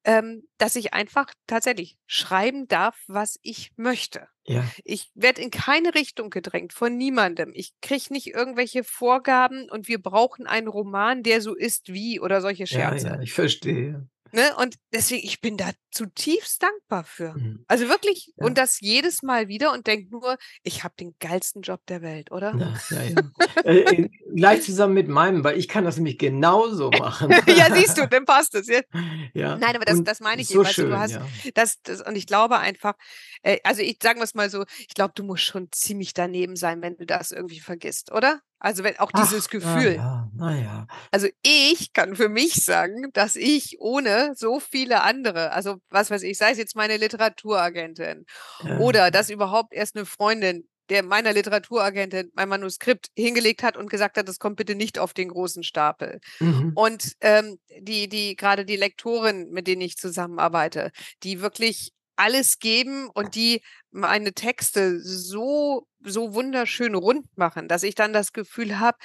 [0.04, 4.28] ähm, dass ich einfach tatsächlich schreiben darf, was ich möchte.
[4.46, 7.52] Ja, Ich werde in keine Richtung gedrängt von niemandem.
[7.54, 12.40] Ich kriege nicht irgendwelche Vorgaben und wir brauchen einen Roman, der so ist wie oder
[12.40, 13.06] solche ja, Scherze.
[13.06, 14.08] ja, ich verstehe.
[14.32, 14.54] Ne?
[14.56, 17.34] Und deswegen, ich bin da zutiefst dankbar für.
[17.36, 17.64] Mhm.
[17.66, 18.46] Also wirklich, Ja.
[18.46, 22.30] und das jedes Mal wieder und denke nur, ich habe den geilsten Job der Welt,
[22.30, 22.54] oder?
[22.90, 23.14] Ja, ja.
[23.64, 27.30] Äh, äh, gleich zusammen mit meinem, weil ich kann das nämlich genauso machen.
[27.46, 28.68] ja, siehst du, dann passt es.
[28.68, 28.80] Ja.
[29.34, 30.70] Ja, Nein, aber das, und das meine ich so eben.
[30.70, 31.18] Schön, du hast
[31.54, 32.94] das, das, und ich glaube einfach,
[33.42, 36.56] äh, also ich sagen wir es mal so, ich glaube, du musst schon ziemlich daneben
[36.56, 38.40] sein, wenn du das irgendwie vergisst, oder?
[38.60, 39.96] Also wenn auch dieses Ach, Gefühl.
[39.96, 40.86] na ja, na ja.
[41.10, 46.22] Also ich kann für mich sagen, dass ich ohne so viele andere, also was weiß
[46.22, 48.26] ich, sei es jetzt meine Literaturagentin
[48.62, 48.78] Ja.
[48.78, 54.18] oder dass überhaupt erst eine Freundin der meiner Literaturagentin mein Manuskript hingelegt hat und gesagt
[54.18, 56.18] hat, das kommt bitte nicht auf den großen Stapel.
[56.40, 56.72] Mhm.
[56.74, 60.90] Und ähm, die, die, gerade die Lektoren, mit denen ich zusammenarbeite,
[61.22, 67.94] die wirklich alles geben und die meine Texte so, so wunderschön rund machen, dass ich
[67.94, 68.98] dann das Gefühl habe,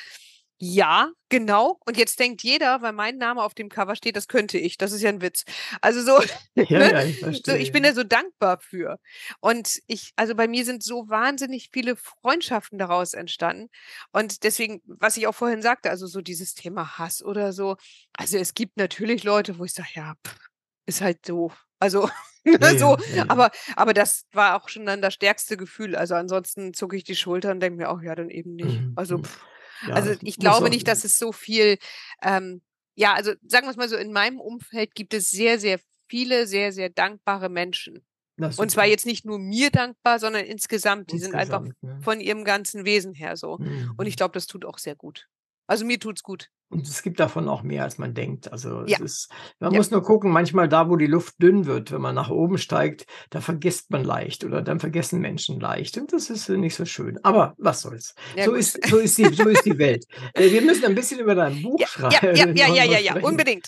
[0.57, 1.79] ja, genau.
[1.85, 4.77] Und jetzt denkt jeder, weil mein Name auf dem Cover steht, das könnte ich.
[4.77, 5.43] Das ist ja ein Witz.
[5.81, 6.21] Also so,
[6.55, 6.91] Ja, ne?
[6.91, 8.97] ja, ich so ich bin da so dankbar für.
[9.41, 13.69] Und ich, also bei mir sind so wahnsinnig viele Freundschaften daraus entstanden.
[14.13, 17.75] Und deswegen, was ich auch vorhin sagte, also so dieses Thema Hass oder so.
[18.13, 20.37] Also es gibt natürlich Leute, wo ich sage, ja, pff,
[20.85, 21.51] ist halt so.
[21.79, 22.09] Also
[22.45, 23.25] Ja, ne, so, ja, ja, ja.
[23.29, 25.95] aber, aber das war auch schon dann das stärkste Gefühl.
[25.95, 28.81] Also ansonsten zucke ich die Schulter und denke mir auch, ja, dann eben nicht.
[28.81, 29.23] Mhm, Also, mhm.
[29.23, 29.43] pff,
[29.91, 31.79] also ich glaube nicht, dass es so viel,
[32.21, 32.61] ähm,
[32.93, 36.45] ja, also sagen wir es mal so, in meinem Umfeld gibt es sehr, sehr viele,
[36.45, 38.05] sehr, sehr dankbare Menschen.
[38.37, 41.11] Und zwar jetzt nicht nur mir dankbar, sondern insgesamt.
[41.11, 42.03] Die sind einfach Insgesamt, ne?
[42.03, 43.53] von ihrem ganzen Wesen her so.
[43.53, 44.17] Und ich Mhm.
[44.17, 45.27] glaube, das tut auch sehr gut.
[45.67, 46.49] Also mir tut's gut.
[46.69, 48.51] Und es gibt davon auch mehr, als man denkt.
[48.51, 48.99] Also es Ja.
[49.03, 49.77] ist, man Ja.
[49.77, 53.05] muss nur gucken, manchmal da, wo die Luft dünn wird, wenn man nach oben steigt,
[53.29, 55.97] da vergisst man leicht oder dann vergessen Menschen leicht.
[55.97, 57.19] Und das ist äh, nicht so schön.
[57.23, 58.15] Aber was soll's.
[58.35, 58.59] Ja, so, gut.
[58.59, 60.05] ist, so, ist die, so ist die Welt.
[60.33, 62.35] Äh, wir müssen ein bisschen über dein Buch schreiben.
[62.35, 63.67] ja, ja, ja, ja, ja, unbedingt.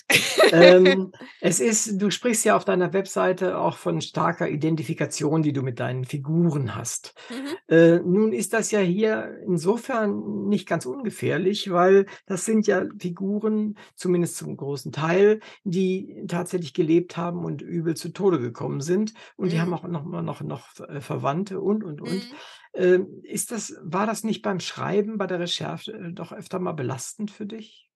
[0.52, 5.62] ähm, es ist, du sprichst ja auf deiner Webseite auch von starker Identifikation, die du
[5.62, 7.14] mit deinen Figuren hast.
[7.30, 7.74] Mhm.
[7.74, 13.76] Äh, nun ist das ja hier insofern nicht ganz ungefährlich, weil das sind ja Figuren,
[13.94, 19.14] zumindest zum großen Teil, die tatsächlich gelebt haben und übel zu Tode gekommen sind.
[19.36, 19.60] Und die Mhm.
[19.60, 22.28] haben auch noch, noch, noch äh, Verwandte und, und, und.
[22.28, 22.36] Mhm.
[22.74, 26.72] Ähm, ist das, war das nicht beim Schreiben, bei der Recherche äh, doch öfter mal
[26.72, 27.88] belastend für dich?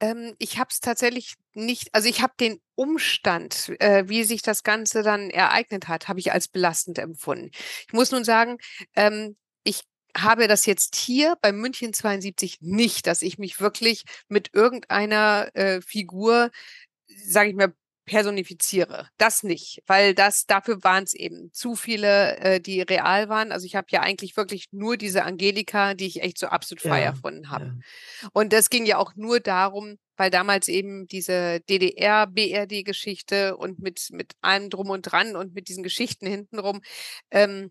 [0.00, 4.62] Ähm, ich habe es tatsächlich nicht, also ich habe den Umstand, äh, wie sich das
[4.62, 7.50] Ganze dann ereignet hat, habe ich als belastend empfunden.
[7.86, 8.56] Ich muss nun sagen,
[8.96, 9.82] ähm, ich
[10.16, 15.80] habe das jetzt hier bei München 72 nicht, dass ich mich wirklich mit irgendeiner äh,
[15.80, 16.50] Figur,
[17.06, 17.74] sage ich mal,
[18.10, 19.08] personifiziere.
[19.18, 23.52] Das nicht, weil das dafür waren es eben zu viele, äh, die real waren.
[23.52, 27.00] Also ich habe ja eigentlich wirklich nur diese Angelika, die ich echt so absolut frei
[27.00, 27.76] Ja, erfunden habe.
[28.22, 28.28] Ja.
[28.32, 34.32] Und das ging ja auch nur darum, weil damals eben diese DDR-BRD-Geschichte und mit, mit
[34.40, 36.80] allem drum und dran und mit diesen Geschichten hintenrum
[37.30, 37.70] ähm,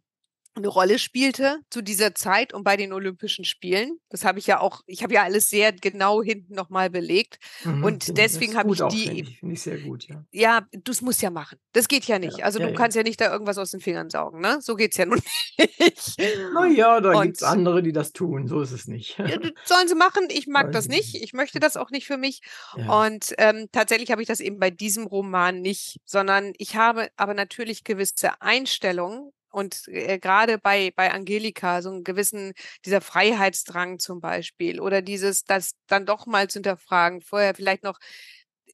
[0.60, 3.99] eine Rolle spielte zu dieser Zeit und bei den Olympischen Spielen.
[4.10, 7.39] Das habe ich ja auch, ich habe ja alles sehr genau hinten nochmal belegt.
[7.64, 9.07] Mhm, und deswegen habe ich die.
[9.07, 10.24] Finde ich, find ich, sehr gut, ja.
[10.32, 11.57] Ja, du musst ja machen.
[11.74, 12.39] Das geht ja nicht.
[12.39, 12.78] Ja, also ja, du ja.
[12.78, 14.60] kannst ja nicht da irgendwas aus den Fingern saugen, ne?
[14.62, 15.22] So geht es ja nun
[15.57, 16.16] nicht.
[16.53, 18.47] Naja, da gibt es andere, die das tun.
[18.47, 19.18] So ist es nicht.
[19.66, 21.16] Sollen sie machen, ich mag Sollen das nicht.
[21.16, 22.41] Ich möchte das auch nicht für mich.
[22.88, 27.34] Und ähm, tatsächlich habe ich das eben bei diesem Roman nicht, sondern ich habe aber
[27.34, 32.54] natürlich gewisse Einstellungen und äh, gerade bei, bei Angelika so einen gewissen,
[32.86, 38.00] dieser Freiheitsdrang zum Beispiel oder dieses, das dann doch mal zu hinterfragen, vorher vielleicht noch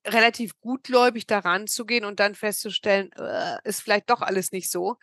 [0.08, 4.98] relativ gutgläubig daran zu gehen und dann festzustellen, äh, ist vielleicht doch alles nicht so.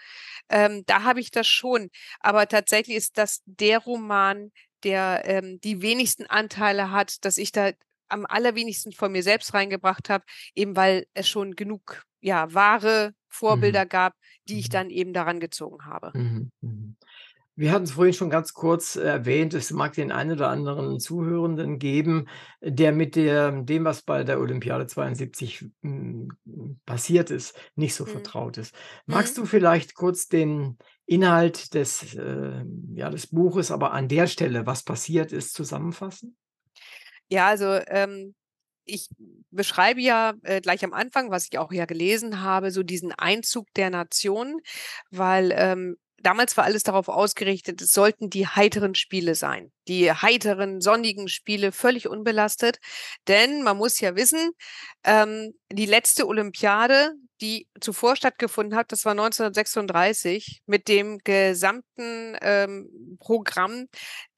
[0.49, 1.91] Ähm, da habe ich das schon.
[2.21, 4.53] Aber tatsächlich ist das der Roman,
[4.85, 7.73] der ähm, die wenigsten Anteile hat, dass ich da
[8.09, 13.87] am allerwenigsten von mir selbst reingebracht habe, eben weil es schon genug ja, wahre Vorbilder
[13.87, 14.15] gab,
[14.49, 14.73] die ich Mhm.
[14.73, 16.15] dann eben daran gezogen habe.
[16.15, 16.97] Mhm, mhm.
[17.57, 21.79] Wir hatten es vorhin schon ganz kurz erwähnt, es mag den einen oder anderen Zuhörenden
[21.79, 22.29] geben,
[22.63, 26.29] der mit der, dem, was bei der Olympiade 72 mm,
[26.87, 28.11] passiert ist, nicht so Mhm.
[28.11, 28.75] vertraut ist.
[29.07, 32.65] Magst du vielleicht kurz den Inhalt des, äh,
[32.95, 36.37] ja, des Buches, aber an der Stelle, was passiert ist, zusammenfassen?
[37.29, 38.35] Ja, also ähm,
[38.85, 39.09] ich
[39.51, 43.73] beschreibe ja äh, gleich am Anfang, was ich auch ja gelesen habe, so diesen Einzug
[43.75, 44.61] der Nation,
[45.11, 49.73] weil ähm, damals war alles darauf ausgerichtet, es sollten die heiteren Spiele sein.
[49.89, 52.79] Die heiteren, sonnigen Spiele, völlig unbelastet.
[53.29, 54.53] Denn man muss ja wissen,
[55.05, 63.17] ähm, die letzte Olympiade, die zuvor stattgefunden hat, das war 1936 mit dem gesamten ähm,
[63.19, 63.89] Programm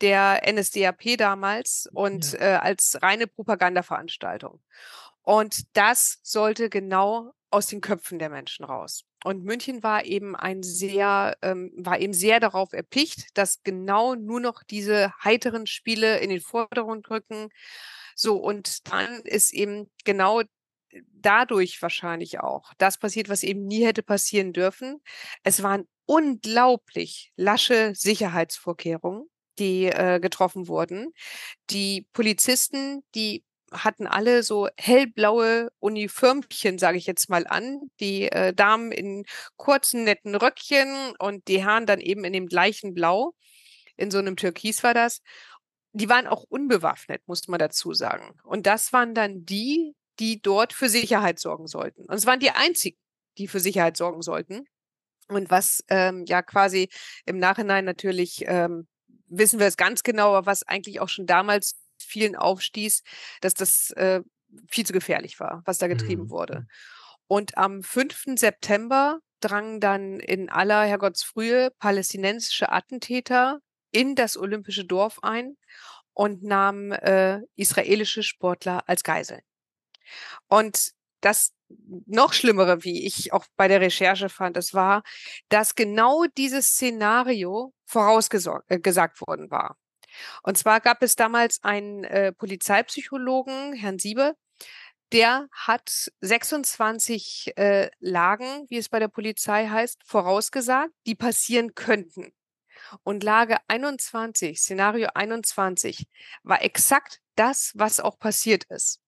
[0.01, 2.39] der NSDAP damals und Ja.
[2.41, 4.61] äh, als reine Propagandaveranstaltung.
[5.23, 9.05] Und das sollte genau aus den Köpfen der Menschen raus.
[9.25, 14.41] Und München war eben ein sehr, ähm, war eben sehr darauf erpicht, dass genau nur
[14.41, 17.49] noch diese heiteren Spiele in den Vordergrund rücken.
[18.17, 20.43] So, und dann ist eben genau
[21.13, 25.01] dadurch wahrscheinlich auch das passiert, was eben nie hätte passieren dürfen.
[25.43, 29.29] Es waren unglaublich lasche Sicherheitsvorkehrungen,
[29.59, 31.13] die äh, getroffen wurden.
[31.71, 33.45] Die Polizisten, die
[33.75, 37.81] hatten alle so hellblaue Uniformchen, sage ich jetzt mal an.
[38.01, 39.25] Die äh, Damen in
[39.57, 43.35] kurzen, netten Röckchen und die Herren dann eben in dem gleichen Blau.
[43.97, 45.21] In so einem Türkis war das.
[45.93, 48.39] Die waren auch unbewaffnet, muss man dazu sagen.
[48.43, 52.05] Und das waren dann die, die dort für Sicherheit sorgen sollten.
[52.07, 52.99] Und es waren die einzigen,
[53.39, 54.65] die für Sicherheit sorgen sollten.
[55.29, 56.89] Und was ähm, ja quasi
[57.25, 58.87] im Nachhinein natürlich ähm,
[59.29, 63.03] wissen wir es ganz genau, aber was eigentlich auch schon damals vielen aufstieß,
[63.41, 64.21] dass das äh,
[64.71, 66.31] viel zu gefährlich war, was da getrieben Mhm.
[66.31, 66.67] wurde.
[67.27, 68.37] Und am 5.
[68.37, 75.57] September drangen dann in aller Herrgottsfrühe palästinensische Attentäter in das olympische Dorf ein
[76.13, 79.43] und nahmen äh, israelische Sportler als Geiseln.
[80.49, 81.53] Und das
[82.07, 85.03] noch Schlimmere, wie ich auch bei der Recherche fand, es war,
[85.49, 89.77] dass genau dieses Szenario vorausgesagt äh, worden war.
[90.43, 94.35] Und zwar gab es damals einen äh, Polizeipsychologen, Herrn Siebe,
[95.13, 102.33] der hat 26 äh, Lagen, wie es bei der Polizei heißt, vorausgesagt, die passieren könnten.
[103.03, 106.07] Und Lage 21, Szenario 21,
[106.43, 109.01] war exakt das, was auch passiert ist.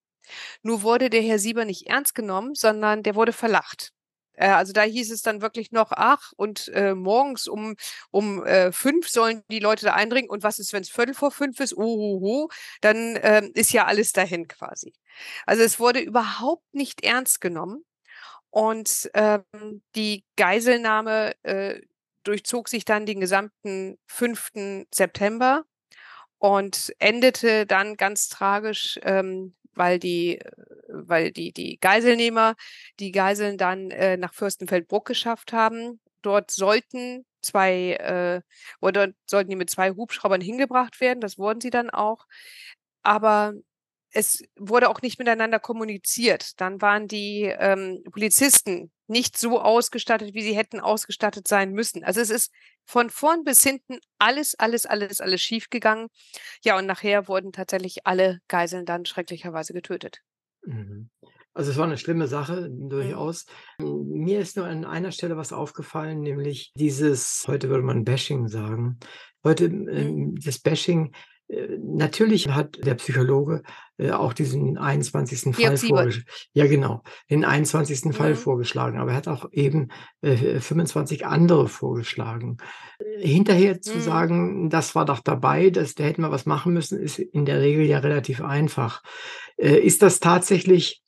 [0.61, 3.93] Nur wurde der Herr Sieber nicht ernst genommen, sondern der wurde verlacht.
[4.37, 7.75] Äh, also da hieß es dann wirklich noch, ach, und äh, morgens um,
[8.11, 10.29] um äh, fünf sollen die Leute da eindringen.
[10.29, 11.75] Und was ist, wenn es Viertel vor fünf ist?
[11.75, 12.47] Uhuhu,
[12.81, 14.93] dann ähm, ist ja alles dahin quasi.
[15.45, 17.83] Also es wurde überhaupt nicht ernst genommen.
[18.49, 19.43] Und ähm,
[19.95, 21.81] die Geiselnahme äh,
[22.23, 24.85] durchzog sich dann den gesamten 5.
[24.93, 25.65] September
[26.39, 30.51] und endete dann ganz tragisch, ähm, weil die, äh,
[30.89, 32.55] weil die, die Geiselnehmer
[32.99, 35.99] die Geiseln dann äh, nach Fürstenfeldbruck geschafft haben.
[36.21, 38.41] Dort sollten zwei, äh,
[38.81, 41.21] oder sollten die mit zwei Hubschraubern hingebracht werden.
[41.21, 42.25] Das wurden sie dann auch.
[43.03, 43.53] Aber
[44.17, 46.59] es wurde auch nicht miteinander kommuniziert.
[46.59, 52.03] Dann waren die ähm, Polizisten nicht so ausgestattet, wie sie hätten ausgestattet sein müssen.
[52.03, 52.51] Also es ist
[52.83, 56.07] von vorn bis hinten alles, alles, alles, alles schiefgegangen.
[56.63, 60.21] Ja, und nachher wurden tatsächlich alle Geiseln dann schrecklicherweise getötet.
[60.65, 61.09] Mhm.
[61.53, 62.89] Also es war eine schlimme Sache, Mhm.
[62.89, 63.45] durchaus.
[63.79, 68.99] Mir ist nur an einer Stelle was aufgefallen, nämlich dieses, heute würde man Bashing sagen,
[69.43, 69.89] heute Mhm.
[69.89, 71.13] ähm, das Bashing
[71.79, 73.63] natürlich hat der Psychologe
[73.97, 75.55] äh, auch diesen 21.
[75.55, 76.25] Fall vorgeschlagen.
[76.53, 78.13] Ja, genau, den 21.
[78.13, 78.35] Fall Mhm.
[78.35, 79.89] vorgeschlagen, aber er hat auch eben
[80.21, 82.57] äh, 25 andere vorgeschlagen.
[82.99, 84.01] Äh, Hinterher zu Mhm.
[84.01, 87.61] sagen, das war doch dabei, das, da hätten wir was machen müssen, ist in der
[87.61, 89.01] Regel ja relativ einfach.
[89.57, 91.01] Äh, Ist das tatsächlich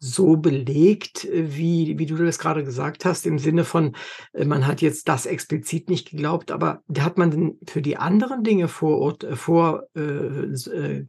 [0.00, 3.96] so belegt, wie wie du das gerade gesagt hast, im Sinne von,
[4.32, 7.96] äh, man hat jetzt das explizit nicht geglaubt, aber da hat man denn für die
[7.96, 11.04] anderen Dinge Vorurt äh, Vor äh, äh,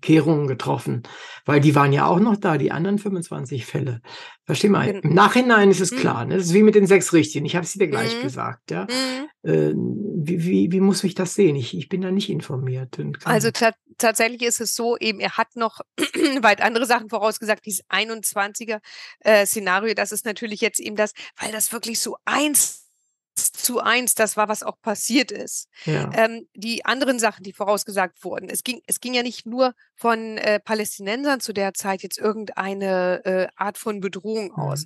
[0.48, 1.04] getroffen?
[1.46, 4.02] Weil die waren ja auch noch da, die anderen 25 Fälle.
[4.46, 5.96] Versteh mal, Gen im Nachhinein ist es Mhm.
[5.98, 6.38] klar, ne?
[6.38, 7.46] Das ist wie mit den 6 Richtigen.
[7.46, 8.24] Ich habe es dir gleich Mhm.
[8.24, 8.86] gesagt, ja?
[8.86, 9.50] Mhm.
[9.50, 11.56] Äh, wie wie wie muss ich das sehen?
[11.56, 13.50] Ich ich bin da nicht informiert Also
[13.98, 15.80] tatsächlich ist es so, eben er hat noch
[16.42, 18.68] weit andere Sachen vorausgesagt, dieses 21er
[19.22, 22.86] äh, Szenario, das ist natürlich jetzt eben das, weil das wirklich so eins
[23.36, 25.70] zu eins das war, was auch passiert ist.
[25.86, 26.09] Ja.
[26.13, 30.38] Ähm, die anderen Sachen, die vorausgesagt wurden, es ging es ging ja nicht nur von,
[30.38, 34.82] äh, Palästinensern zu der Zeit jetzt irgendeine, äh, Art von Bedrohung aus.
[34.82, 34.86] Mhm.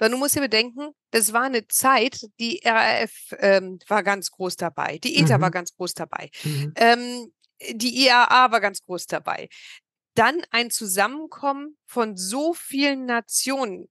[0.00, 4.56] Sondern du musst dir bedenken, das war 'ne Zeit, die RAF, ähm, war ganz groß
[4.56, 5.52] dabei, die ETA war Mhm.
[5.52, 6.72] ganz groß dabei, Mhm.
[6.76, 7.32] ähm,
[7.72, 9.48] die IAA war ganz groß dabei.
[10.16, 13.88] Dann ein Zusammenkommen von so vielen Nationen,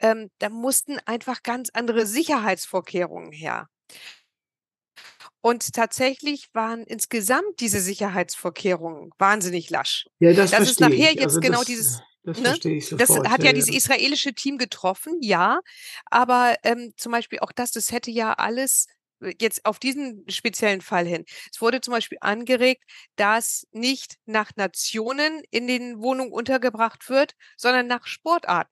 [0.00, 3.68] ähm, da mussten einfach ganz andere Sicherheitsvorkehrungen her.
[5.44, 10.06] Und tatsächlich waren insgesamt diese Sicherheitsvorkehrungen wahnsinnig lasch.
[10.20, 11.16] Ja, das Das ist nachher ich.
[11.16, 12.58] jetzt Also, genau das dieses das ne?
[12.64, 13.28] ich Das sofort.
[13.28, 15.60] hat Ja, ja dieses israelische Team getroffen, ja,
[16.06, 18.86] aber, ähm, zum Beispiel auch das, das hätte ja alles
[19.40, 21.24] jetzt auf diesen speziellen Fall hin.
[21.52, 22.84] Es wurde zum Beispiel angeregt,
[23.16, 28.70] dass nicht nach Nationen in den Wohnungen untergebracht wird, sondern nach Sportarten.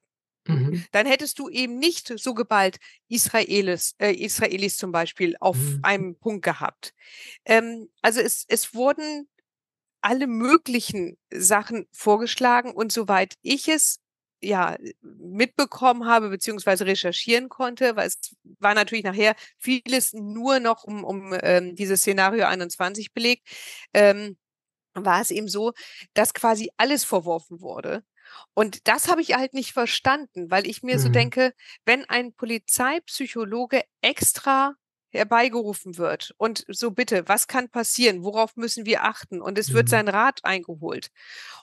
[0.48, 0.86] Mhm.
[0.92, 2.78] Dann hättest du eben nicht so geballt
[3.08, 5.82] Israelis äh, Israelis zum Beispiel auf Mhm.
[5.82, 6.92] einem Punkt gehabt.
[7.44, 9.28] Ähm, also es es wurden
[10.02, 13.98] alle möglichen Sachen vorgeschlagen und soweit ich es,
[14.42, 18.18] ja, mitbekommen habe beziehungsweise recherchieren konnte, weil es
[18.60, 23.48] war natürlich nachher vieles nur noch um um, ähm, dieses Szenario 21 belegt,
[23.94, 24.36] ähm,
[24.94, 25.72] war es eben so,
[26.14, 28.02] dass quasi alles verworfen wurde.
[28.54, 31.10] Und das habe ich halt nicht verstanden, weil ich mir so Mhm.
[31.10, 31.52] denke,
[31.84, 34.74] wenn ein Polizeipsychologe extra
[35.10, 38.24] herbeigerufen wird und so: „Bitte, was kann passieren?
[38.24, 39.90] Worauf müssen wir achten?“ Und es wird Mhm.
[39.90, 41.10] sein Rat eingeholt.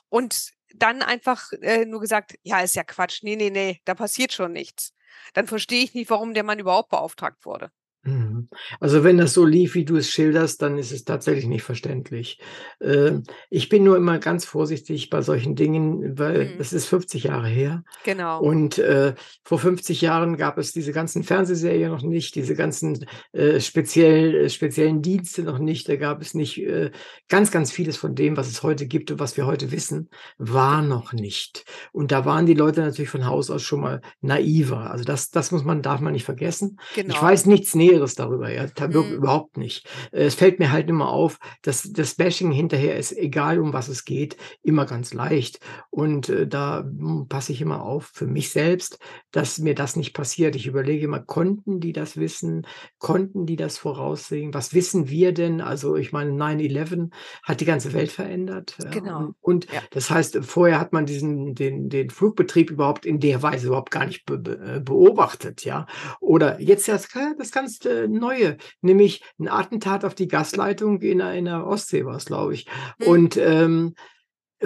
[0.08, 3.22] Und dann einfach, äh, nur gesagt: „Ja, ist ja Quatsch.
[3.22, 4.92] Ne, ne, ne, da passiert schon nichts.“
[5.34, 7.70] Dann verstehe ich nicht, warum der Mann überhaupt beauftragt wurde.
[8.04, 8.33] Mhm.
[8.80, 12.38] Also, wenn das so lief, wie du es schilderst, dann ist es tatsächlich nicht verständlich.
[12.80, 16.58] Ähm, ich bin nur immer ganz vorsichtig bei solchen Dingen, weil Mhm.
[16.58, 17.84] das ist 50 Jahre her.
[18.04, 18.40] Genau.
[18.40, 19.14] Und, äh,
[19.44, 24.50] vor 50 Jahren gab es diese ganzen Fernsehserien noch nicht, diese ganzen, äh, speziell äh,
[24.50, 25.88] speziellen Dienste noch nicht.
[25.88, 26.90] Da gab es nicht äh,
[27.28, 30.82] ganz, ganz vieles von dem, was es heute gibt und was wir heute wissen, war
[30.82, 31.64] noch nicht.
[31.92, 34.90] Und da waren die Leute natürlich von Haus aus schon mal naiver.
[34.90, 36.78] Also, das das muss man darf man nicht vergessen.
[36.90, 37.20] Ich Genau.
[37.22, 39.14] weiß nichts Näheres darüber, ja, ta wirk Mhm.
[39.14, 39.86] überhaupt nicht.
[40.12, 43.88] Äh, es fällt mir halt immer auf, dass das Bashing hinterher ist, egal um was
[43.88, 45.60] es geht, immer ganz leicht.
[45.90, 48.98] Und, äh, da, hm, passe ich immer auf für mich selbst,
[49.32, 50.56] dass mir das nicht passiert.
[50.56, 52.66] Ich überlege immer, konnten die das wissen?
[52.98, 54.54] Konnten die das voraussehen?
[54.54, 55.60] Was wissen wir denn?
[55.60, 57.10] Also, ich meine, 9/11
[57.42, 59.18] hat die ganze Welt verändert, ja, Genau.
[59.20, 59.82] und und Ja.
[59.90, 64.06] das heißt, vorher hat man diesen den den Flugbetrieb überhaupt in der Weise überhaupt gar
[64.06, 64.34] nicht be
[64.76, 65.86] äh, beobachtet, ja?
[66.20, 67.08] Oder jetzt das
[67.38, 71.00] das ganz, äh, Neue, nämlich 'n Attentat auf die Gasleitung
[71.34, 72.66] in der Ostsee war's, glaube ich.
[73.00, 73.06] Mhm.
[73.08, 73.94] Und, ähm,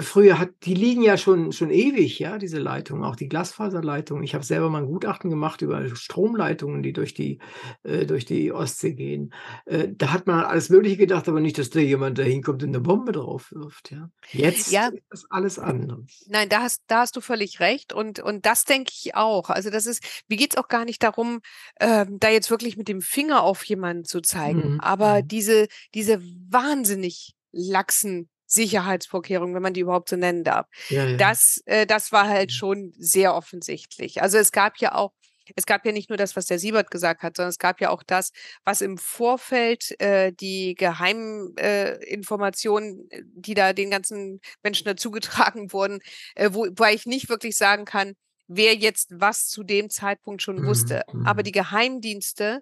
[0.01, 4.23] früher hat die liegen ja schon schon ewig, ja, diese Leitungen, auch die Glasfaserleitungen.
[4.23, 7.39] Ich habe selber mal 'n Gutachten gemacht über Stromleitungen, die durch die
[7.83, 9.33] äh, durch die Ostsee gehen.
[9.65, 12.63] Äh, da hat man an alles Mögliche gedacht, aber nicht, dass da jemand da hinkommt
[12.63, 14.09] und 'ne Bombe drauf wirft, ja?
[14.31, 14.91] Jetzt Ja.
[14.91, 16.31] ist das alles anders.
[16.31, 19.49] Nein, da hast da hast du völlig recht und und das denke ich auch.
[19.49, 21.39] Also, das ist mir geht's auch gar nicht darum,
[21.79, 25.23] ähm, da jetzt wirklich mit dem Finger auf jemanden zu zeigen, Mhm, aber mhm.
[25.23, 31.19] diese diese wahnsinnig laxen Sicherheitsvorkehrungen, wenn man die überhaupt so nennen darf, Ja, ja.
[31.19, 32.53] das äh, das war halt Mhm.
[32.53, 34.21] schon sehr offensichtlich.
[34.21, 35.11] Also, es gab ja auch
[35.55, 37.89] es gab ja nicht nur das, was der Siebert gesagt hat, sondern es gab ja
[37.89, 38.31] auch das,
[38.65, 46.01] was im Vorfeld, äh, die geheimen, äh, Informationen, die da den ganzen Menschen dazugetragen wurden,
[46.35, 48.13] äh, wo wobei ich nicht wirklich sagen kann,
[48.47, 51.01] wer jetzt was zu dem Zeitpunkt schon Mhm, wusste.
[51.23, 51.43] Aber mhm.
[51.43, 52.61] die Geheimdienste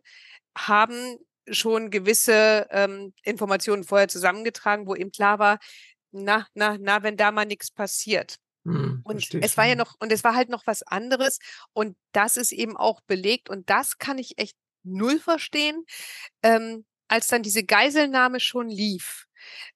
[0.58, 1.18] haben
[1.52, 5.60] schon gewisse, ähm, Informationen vorher zusammengetragen, wo eben klar war:
[6.12, 10.12] „Na, na, na, wenn da mal nix passiert.“ Mhm, Und es war ja noch und
[10.12, 11.40] es war halt noch was anderes
[11.74, 15.86] und das ist eben auch belegt und das kann ich echt null verstehen,
[16.44, 19.26] ähm, als dann diese Geiselnahme schon lief.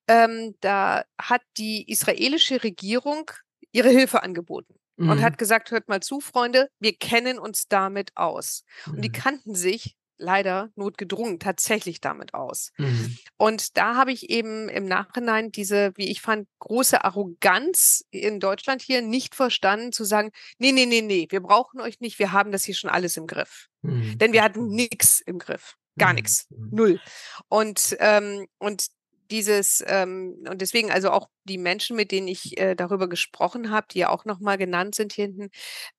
[0.08, 3.32] ähm, da hat die israelische Regierung
[3.72, 5.10] ihre Hilfe angeboten mhm.
[5.10, 8.64] und hat gesagt, hört mal zu, Freunde, wir kennen uns damit aus.
[8.86, 8.94] Mhm.
[8.96, 9.14] Und die mhm.
[9.14, 12.72] kannten sich leider notgedrungen tatsächlich damit aus.
[12.78, 13.18] Mhm.
[13.38, 18.82] Und da habe ich eben im Nachhinein diese, wie ich fand, große Arroganz in Deutschland
[18.82, 22.52] hier nicht verstanden, zu sagen, nee, nee, nee, nee, wir brauchen euch nicht, wir haben
[22.52, 23.68] das hier schon alles im Griff.
[23.82, 24.18] Mhm.
[24.18, 25.76] Denn wir hatten nichts im Griff.
[25.98, 26.16] Gar mhm.
[26.16, 26.48] nichts.
[26.50, 26.70] Mhm.
[26.72, 27.02] Null.
[27.50, 28.88] Und, ähm, und
[29.32, 33.88] dieses, ähm, und deswegen also auch die Menschen, mit denen ich äh, darüber gesprochen habe,
[33.92, 35.50] die ja auch nochmal genannt sind hier hinten,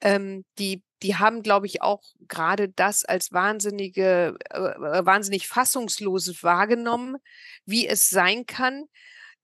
[0.00, 6.42] ähm, die, die haben, glaube ich, auch gerade das als wahnsinnige, äh, äh, wahnsinnig fassungsloses
[6.42, 7.16] wahrgenommen,
[7.64, 8.84] wie es sein kann,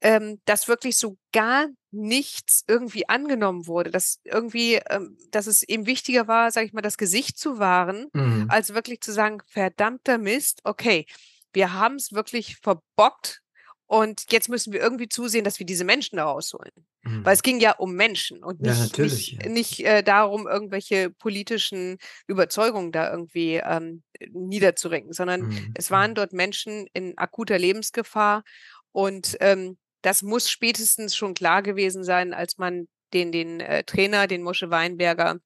[0.01, 5.87] ähm, dass wirklich so gar nichts irgendwie angenommen wurde, dass irgendwie, ähm, dass es eben
[5.87, 8.47] wichtiger war, sage ich mal, das Gesicht zu wahren, mhm.
[8.49, 11.07] als wirklich zu sagen, verdammter Mist, okay,
[11.53, 13.43] wir haben es wirklich verbockt,
[13.89, 16.73] und jetzt müssen wir irgendwie zusehen, dass wir diese Menschen da rausholen.
[17.05, 17.25] Mhm.
[17.25, 19.49] Weil es ging ja um Menschen und nicht, ja, nicht, ja.
[19.49, 25.73] nicht äh, darum, irgendwelche politischen Überzeugungen da irgendwie ähm, niederzuringen, sondern mhm.
[25.75, 26.17] es waren mhm.
[26.17, 28.45] dort Menschen in akuter Lebensgefahr.
[28.93, 34.27] Und ähm, das muss spätestens schon klar gewesen sein, als man den, den äh, Trainer,
[34.27, 35.39] den Mosche Weinberger,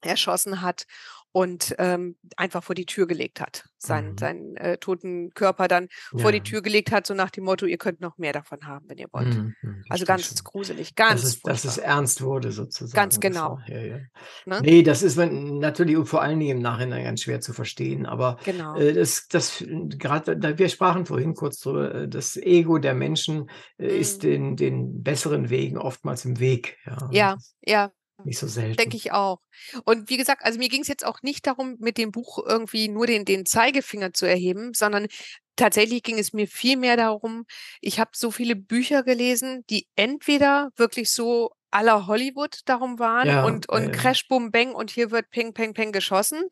[0.00, 0.84] erschossen hat
[1.32, 4.18] und ähm, einfach vor die Tür gelegt hat, seinen, mhm.
[4.18, 6.18] seinen äh, toten Körper dann ja.
[6.18, 8.84] vor die Tür gelegt hat, so nach dem Motto, ihr könnt noch mehr davon haben,
[8.88, 9.34] wenn ihr wollt.
[9.34, 9.54] Mhm.
[9.62, 10.36] mhm also ganz schon.
[10.44, 11.22] gruselig, ganz.
[11.22, 12.94] Dass es, dass es, ernst wurde sozusagen.
[12.94, 13.56] Ganz genau.
[13.56, 13.98] War, ja, ja.
[14.44, 14.60] Ne?
[14.62, 18.76] Nee, das ist natürlich vor allen Dingen im Nachhinein ganz schwer zu verstehen, aber genau.
[18.76, 23.84] äh, das, das gerade, wir sprachen vorhin kurz drüber, äh, das Ego der Menschen äh,
[23.84, 24.00] mhm.
[24.00, 26.76] ist den, den besseren Wegen oftmals im Weg.
[26.84, 27.36] Ja, ja.
[27.64, 27.92] ja.
[28.24, 28.76] Nicht so selten.
[28.76, 29.40] Denke ich auch.
[29.84, 32.88] Und wie gesagt, also mir ging es jetzt auch nicht darum, mit dem Buch irgendwie
[32.88, 35.08] nur den, den Zeigefinger zu erheben, sondern
[35.56, 37.44] tatsächlich ging es mir viel mehr darum,
[37.80, 43.44] ich habe so viele Bücher gelesen, die entweder wirklich so aller Hollywood darum waren ja,
[43.44, 46.42] und, und ja, Crash, Boom, Bang und hier wird Ping, Peng, Peng geschossen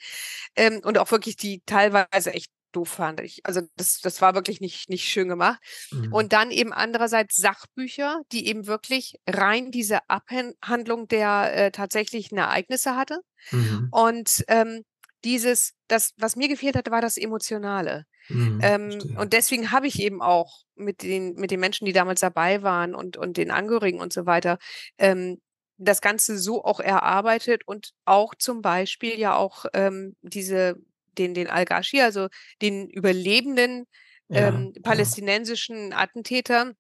[0.56, 3.40] ähm, und auch wirklich die teilweise echt doof fand ich.
[3.44, 5.60] Also das, das war wirklich nicht, nicht schön gemacht.
[5.90, 6.12] Mhm.
[6.12, 12.96] Und dann eben andererseits Sachbücher, die eben wirklich rein diese Abhandlung der äh, tatsächlichen Ereignisse
[12.96, 13.20] hatte.
[13.50, 13.88] Mhm.
[13.90, 14.84] Und ähm,
[15.24, 18.06] dieses, das, was mir gefehlt hatte, war das Emotionale.
[18.28, 22.20] Mhm, ähm, und deswegen habe ich eben auch mit den, mit den Menschen, die damals
[22.20, 24.58] dabei waren und, und den Angehörigen und so weiter,
[24.98, 25.40] ähm,
[25.78, 30.76] das Ganze so auch erarbeitet und auch zum Beispiel ja auch ähm, diese
[31.20, 32.28] den, den Al-Ghashi, also
[32.62, 33.86] den überlebenden
[34.28, 35.92] ja, ähm, palästinensischen.
[35.92, 36.72] Attentäter,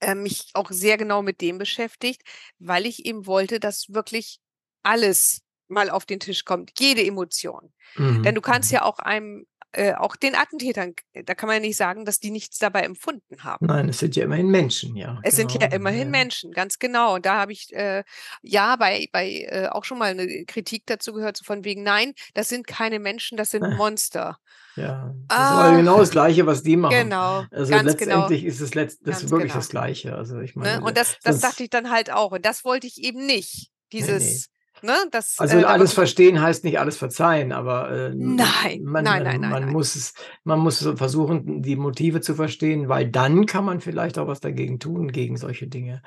[0.00, 2.22] äh, mich auch sehr genau mit dem beschäftigt,
[2.58, 4.38] weil ich eben wollte, dass wirklich
[4.82, 7.72] alles mal auf den Tisch kommt, jede Emotion.
[7.96, 8.22] Mhm.
[8.22, 8.76] Denn du kannst mhm.
[8.76, 12.30] ja auch einem äh, auch den Attentätern, da kann man ja nicht sagen, dass die
[12.30, 13.66] nichts dabei empfunden haben.
[13.66, 15.18] Nein, es sind ja immerhin Menschen, ja.
[15.22, 15.48] Es genau.
[15.48, 16.18] sind ja immerhin ja.
[16.18, 17.14] Menschen, ganz genau.
[17.14, 18.04] Und da habe ich äh,
[18.42, 22.12] ja bei, bei äh, auch schon mal eine Kritik dazu gehört, so von wegen, nein,
[22.34, 24.38] das sind keine Menschen, das sind Monster.
[24.76, 26.94] Ja, das ah, ist genau das Gleiche, was die machen.
[26.94, 27.44] Genau.
[27.50, 28.22] Also ganz genau.
[28.22, 28.52] letztendlich genau.
[28.52, 29.60] ist es letzt, das ist wirklich genau.
[29.60, 30.14] das Gleiche.
[30.14, 30.84] Also ich meine, ne?
[30.84, 32.32] Und das, das dachte ich dann halt auch.
[32.32, 33.70] Und das wollte ich eben nicht.
[33.92, 34.22] Dieses.
[34.22, 34.52] Nee, nee.
[34.82, 39.22] Ne, das, also äh, alles verstehen heißt nicht alles verzeihen, aber äh, nein, man, nein,
[39.22, 39.72] nein, nein, man nein.
[39.72, 44.26] muss es, man muss versuchen, die Motive zu verstehen, weil dann kann man vielleicht auch
[44.26, 46.02] was dagegen tun gegen solche Dinge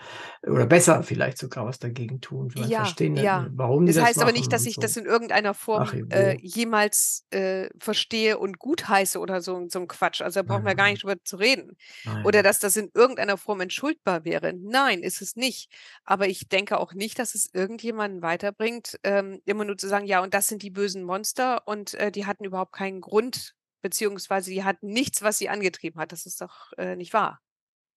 [0.46, 3.48] oder besser vielleicht sogar was dagegen tun, ja, verstehen, ja.
[3.52, 3.86] warum.
[3.86, 4.82] Das, das heißt aber nicht, dass ich so.
[4.82, 9.88] das in irgendeiner Form Ach, äh, jemals äh, verstehe und gutheiße oder so, so ein
[9.88, 10.22] Quatsch.
[10.22, 11.78] Also da brauchen wir gar nicht drüber zu reden.
[12.04, 12.26] Nein.
[12.26, 14.54] Oder dass das in irgendeiner Form entschuldbar wäre.
[14.54, 15.72] Nein, ist es nicht.
[16.04, 20.08] Aber ich denke auch nicht, dass es irgendjemanden weiterbringt bringt, ähm, immer nur zu sagen,
[20.08, 23.54] ja, und das sind die bösen Monster und äh, die hatten überhaupt keinen Grund,
[23.84, 26.12] beziehungsweise die hatten nichts, was sie angetrieben hat.
[26.12, 27.40] Das ist doch äh, nicht wahr.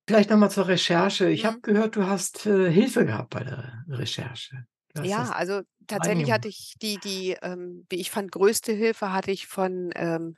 [0.07, 1.31] Vielleicht nochmal zur Recherche.
[1.31, 1.47] Ich mhm.
[1.47, 4.67] habe gehört, du hast äh, Hilfe gehabt bei der Recherche.
[5.03, 9.47] Ja, also tatsächlich hatte ich die, die, ähm, wie ich fand, größte Hilfe hatte ich
[9.47, 10.35] von ähm,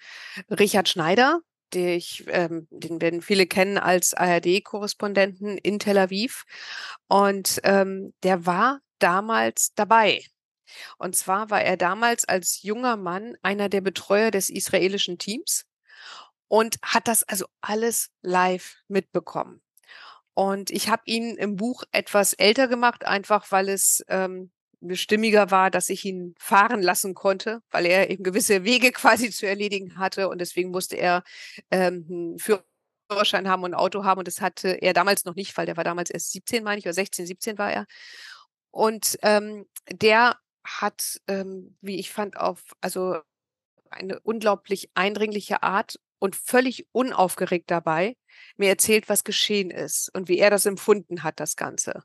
[0.48, 1.40] Richard Schneider,
[1.74, 6.44] den, ich, ähm, den werden viele kennen als ARD-Korrespondenten in Tel Aviv.
[7.08, 10.24] Und ähm, der war damals dabei.
[10.98, 15.66] Und zwar war er damals als junger Mann einer der Betreuer des israelischen Teams
[16.48, 19.62] und hat das also alles live mitbekommen.
[20.34, 24.50] Und ich habe ihn im Buch etwas älter gemacht, einfach weil es ähm,
[24.92, 29.46] stimmiger war, dass ich ihn fahren lassen konnte, weil er eben gewisse Wege quasi zu
[29.46, 31.22] erledigen hatte und deswegen musste er
[31.70, 35.66] ähm, Führerschein haben und ein Auto haben und das hatte er damals noch nicht, weil
[35.66, 37.86] der war damals erst 17, meine ich, oder 16, 17 war er.
[38.70, 43.20] Und ähm, der hat, ähm, wie ich fand, auf also
[43.90, 48.16] eine unglaublich eindringliche Art und völlig unaufgeregt dabei
[48.56, 52.02] mir erzählt, was geschehen ist und wie er das empfunden hat, das Ganze.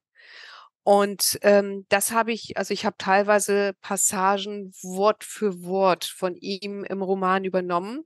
[0.84, 6.84] Und ähm, das habe ich, also ich habe teilweise Passagen Wort für Wort von ihm
[6.84, 8.06] im Roman übernommen.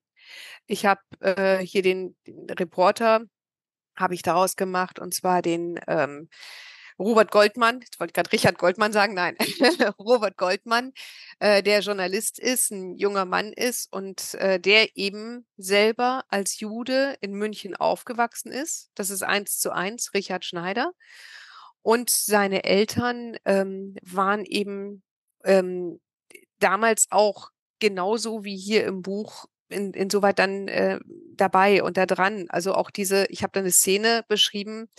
[0.65, 3.21] Ich habe äh, hier den, den Reporter,
[3.97, 6.29] habe ich daraus gemacht, und zwar den ähm,
[6.99, 9.37] Robert Goldmann, ich wollte gerade Richard Goldmann sagen, nein,
[9.99, 10.91] Robert Goldmann,
[11.39, 17.15] äh, der Journalist ist, ein junger Mann ist und äh, der eben selber als Jude
[17.21, 18.91] in München aufgewachsen ist.
[18.95, 20.91] Das ist eins zu eins Richard Schneider.
[21.81, 25.01] Und seine Eltern ähm, waren eben
[25.45, 26.01] ähm,
[26.59, 30.99] damals auch genauso wie hier im Buch in, insoweit dann äh,
[31.35, 32.45] dabei und da dran.
[32.49, 34.89] Also auch diese, ich habe da eine Szene beschrieben,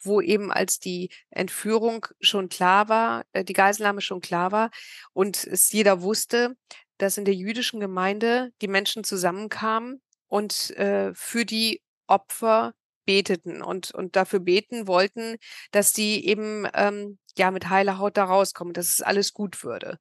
[0.00, 4.70] wo eben als die Entführung schon klar war, äh, die Geiselnahme schon klar war
[5.12, 6.56] und es jeder wusste,
[6.98, 12.74] dass in der jüdischen Gemeinde die Menschen zusammenkamen und äh, für die Opfer
[13.06, 15.36] beteten und, und dafür beten wollten,
[15.72, 19.98] dass die eben ähm, ja mit heiler Haut da rauskommen, dass es alles gut würde.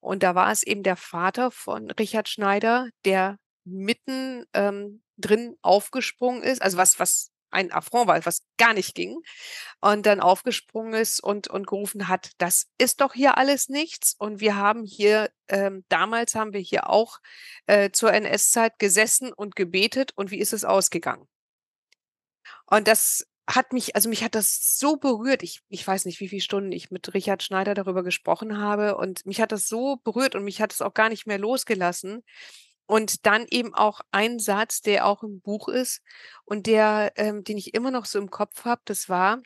[0.00, 6.42] Und da war es eben der Vater von Richard Schneider, der mitten ähm, drin aufgesprungen
[6.42, 9.22] ist, also was, was ein Affront war, was gar nicht ging,
[9.80, 14.14] und dann aufgesprungen ist und, und gerufen hat, das ist doch hier alles nichts.
[14.18, 17.18] Und wir haben hier, ähm, damals haben wir hier auch
[17.66, 20.12] äh, zur NS-Zeit gesessen und gebetet.
[20.16, 21.26] Und wie ist es ausgegangen?
[22.66, 25.42] Und das hat mich, also mich hat das so berührt.
[25.42, 28.96] Ich, ich weiß nicht, wie viele Stunden ich mit Richard Schneider darüber gesprochen habe.
[28.96, 32.24] Und mich hat das so berührt und mich hat es auch gar nicht mehr losgelassen.
[32.86, 36.02] Und dann eben auch ein Satz, der auch im Buch ist
[36.44, 39.42] und der, ähm, den ich immer noch so im Kopf habe, das war,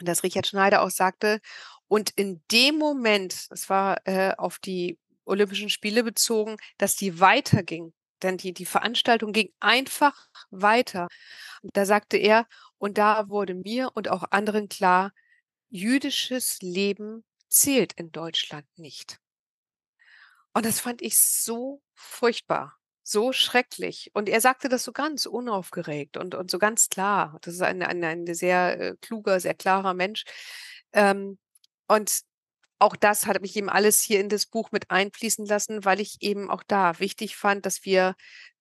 [0.00, 1.40] dass Richard Schneider auch sagte,
[1.88, 7.92] und in dem Moment, das war äh, auf die Olympischen Spiele bezogen, dass die weiterging,
[8.22, 11.08] denn die, die Veranstaltung ging einfach weiter.
[11.62, 12.46] Da sagte er,
[12.78, 15.12] und da wurde mir und auch anderen klar,
[15.70, 19.20] jüdisches Leben zählt in Deutschland nicht.
[20.54, 24.10] Und das fand ich so furchtbar, so schrecklich.
[24.14, 27.38] Und er sagte das so ganz unaufgeregt und, und so ganz klar.
[27.42, 30.24] Das ist ein, ein, ein sehr äh, kluger, sehr klarer Mensch.
[30.92, 31.38] Ähm,
[31.88, 32.20] und
[32.84, 36.18] auch das hat mich eben alles hier in das Buch mit einfließen lassen, weil ich
[36.20, 38.14] eben auch da wichtig fand, dass wir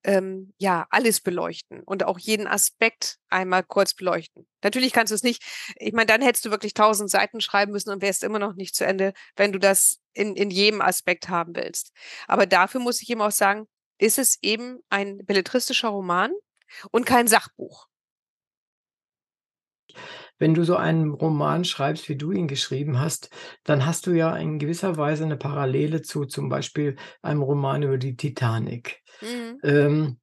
[0.06, 4.48] ähm, ja alles beleuchten und auch jeden Aspekt einmal kurz beleuchten.
[4.64, 5.44] Natürlich kannst du es nicht,
[5.76, 8.76] ich meine, dann hättest du wirklich tausend Seiten schreiben müssen und wärst immer noch nicht
[8.76, 11.92] zu Ende, wenn du das in, in jedem Aspekt haben willst.
[12.28, 13.68] Aber dafür muss ich eben auch sagen,
[13.98, 16.32] ist es eben ein belletristischer Roman
[16.92, 17.88] und kein Sachbuch
[20.40, 23.30] wenn du so einen Roman schreibst, wie du ihn geschrieben hast,
[23.64, 27.98] dann hast du ja in gewisser Weise eine Parallele zu zum Beispiel einem Roman über
[27.98, 29.02] die Titanic.
[29.22, 29.60] Mhm.
[29.64, 30.18] Ähm,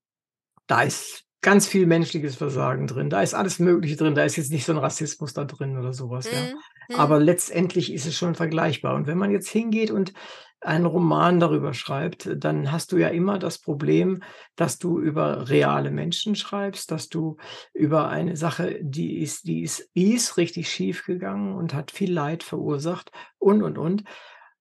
[0.66, 3.10] da ist ganz viel menschliches Versagen drin.
[3.10, 4.14] Da ist alles Mögliche drin.
[4.14, 6.26] Da ist jetzt nicht so ein Rassismus da drin oder sowas.
[6.26, 6.58] Mhm.
[6.90, 6.98] Ja.
[6.98, 7.24] Aber mhm.
[7.24, 8.94] letztendlich ist es schon vergleichbar.
[8.94, 10.12] Und wenn man jetzt hingeht und
[10.60, 14.22] einen Roman darüber schreibt, dann hast du ja immer das Problem,
[14.56, 17.36] dass du über reale Menschen schreibst, dass du
[17.72, 22.12] über eine Sache, die ist, die ist, die ist richtig schief gegangen und hat viel
[22.12, 24.04] Leid verursacht und, und, und.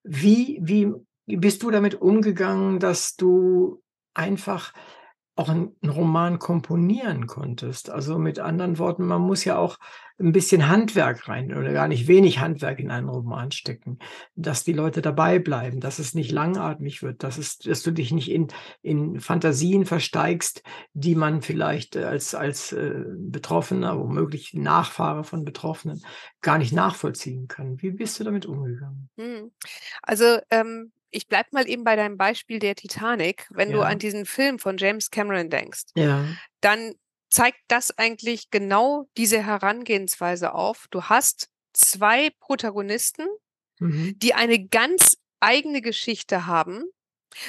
[0.03, 0.93] Wie, wie
[1.25, 3.81] bist du damit umgegangen, dass du
[4.13, 4.73] einfach
[5.39, 7.89] auch einen Roman komponieren konntest.
[7.89, 9.77] Also mit anderen Worten, man muss ja auch
[10.19, 13.99] ein bisschen Handwerk rein oder gar nicht wenig Handwerk in einen Roman stecken,
[14.35, 18.11] dass die Leute dabei bleiben, dass es nicht langatmig wird, dass, es, dass du dich
[18.11, 18.47] nicht in,
[18.81, 20.61] in Fantasien versteigst,
[20.91, 26.03] die man vielleicht als, als äh, Betroffener, womöglich Nachfahre von Betroffenen,
[26.41, 27.81] gar nicht nachvollziehen kann.
[27.81, 29.09] Wie bist du damit umgegangen?
[29.17, 29.51] Hm.
[30.01, 33.47] Also ähm, ich bleib mal eben bei deinem Beispiel der Titanic.
[33.49, 36.25] Wenn du an diesen Film von James Cameron denkst, Ja.
[36.61, 36.93] dann
[37.29, 40.87] zeigt das eigentlich genau diese Herangehensweise auf.
[40.89, 43.27] Du hast zwei Protagonisten,
[43.79, 44.17] Mhm.
[44.19, 46.83] die eine ganz eigene Geschichte haben.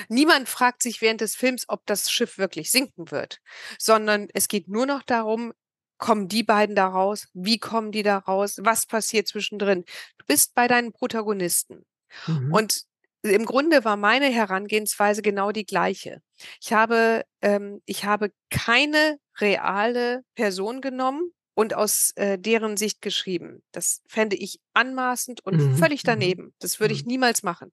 [0.08, 3.40] Niemand fragt sich während des Films, ob das Schiff wirklich sinken wird,
[3.78, 5.52] sondern es geht nur noch darum,
[5.98, 7.28] kommen die beiden da raus?
[7.34, 8.58] Wie kommen die da raus?
[8.62, 9.84] Was passiert zwischendrin?
[10.18, 11.84] Du bist bei deinen Protagonisten.
[12.26, 12.52] Mhm.
[12.52, 12.82] Und
[13.22, 16.22] im Grunde war meine Herangehensweise genau die gleiche.
[16.60, 23.62] Ich habe, ähm, ich habe keine reale Person genommen und aus äh, deren Sicht geschrieben.
[23.72, 25.76] Das fände ich anmaßend und mhm.
[25.76, 26.54] völlig mhm, daneben.
[26.58, 27.08] Das würde ich mhm.
[27.08, 27.72] niemals machen.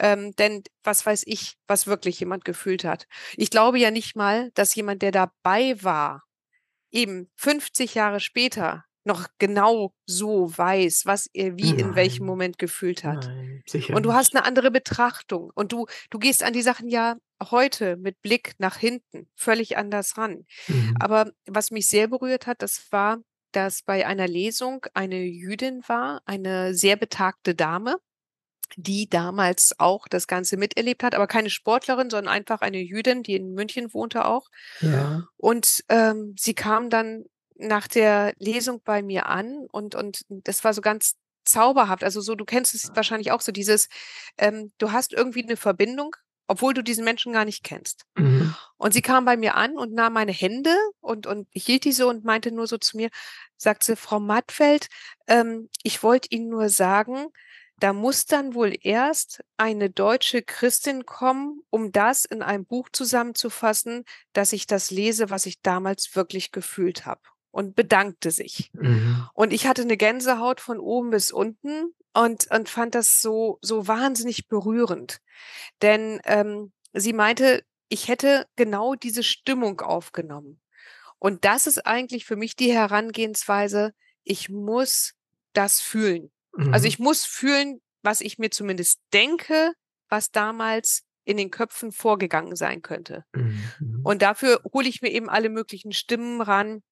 [0.00, 3.06] Ähm, denn was weiß ich, was wirklich jemand gefühlt hat.
[3.36, 6.24] Ich glaube ja nicht mal, dass jemand, der dabei war,
[6.90, 12.26] eben 50 Jahre später noch genau so weiß, was er wie in welchem Nein.
[12.26, 13.26] Moment gefühlt hat.
[13.26, 17.16] Nein, Und du hast eine andere Betrachtung und du du gehst an die Sachen ja
[17.50, 20.46] heute mit Blick nach hinten völlig anders ran.
[20.68, 20.96] Mhm.
[21.00, 23.18] Aber was mich sehr berührt hat, das war,
[23.52, 27.96] dass bei einer Lesung eine Jüdin war, eine sehr betagte Dame,
[28.76, 33.34] die damals auch das Ganze miterlebt hat, aber keine Sportlerin, sondern einfach eine Jüdin, die
[33.34, 34.48] in München wohnte auch.
[34.80, 35.24] Ja.
[35.36, 37.24] Und, ähm, sie kam dann
[37.56, 42.04] nach der Lesung bei mir an und und das war so ganz zauberhaft.
[42.04, 43.88] Also, so du kennst es wahrscheinlich auch so dieses,
[44.38, 46.14] ähm, du hast irgendwie 'ne Verbindung,
[46.48, 48.04] obwohl du diesen Menschen gar nicht kennst.
[48.16, 48.54] Mhm.
[48.78, 52.08] Und sie kam bei mir an und nahm meine Hände und und hielt die so
[52.08, 53.10] und meinte nur so zu mir,
[53.56, 54.88] sagt sie: „Frau Mattfeld,
[55.28, 57.28] ähm, ich wollte Ihnen nur sagen,
[57.78, 64.04] da muss dann wohl erst eine deutsche Christin kommen, um das in einem Buch zusammenzufassen,
[64.34, 67.22] dass ich das lese, was ich damals wirklich gefühlt habe.“
[67.52, 68.72] Und bedankte sich.
[68.74, 69.28] Mhm.
[69.34, 73.86] Und ich hatte 'ne Gänsehaut von oben bis unten und und fand das so so
[73.88, 75.20] wahnsinnig berührend.
[75.82, 80.60] Denn, ähm, sie meinte, ich hätte genau diese Stimmung aufgenommen.
[81.18, 83.92] Und das ist eigentlich für mich die Herangehensweise,
[84.24, 85.14] ich muss
[85.54, 86.32] das fühlen.
[86.70, 86.88] Also, Mhm.
[86.88, 89.72] ich muss fühlen, was ich mir zumindest denke,
[90.10, 93.24] was damals in den Köpfen vorgegangen sein könnte.
[93.34, 94.00] Mhm, mhm.
[94.04, 96.82] Und dafür hole ich mir eben alle möglichen Stimmen ran.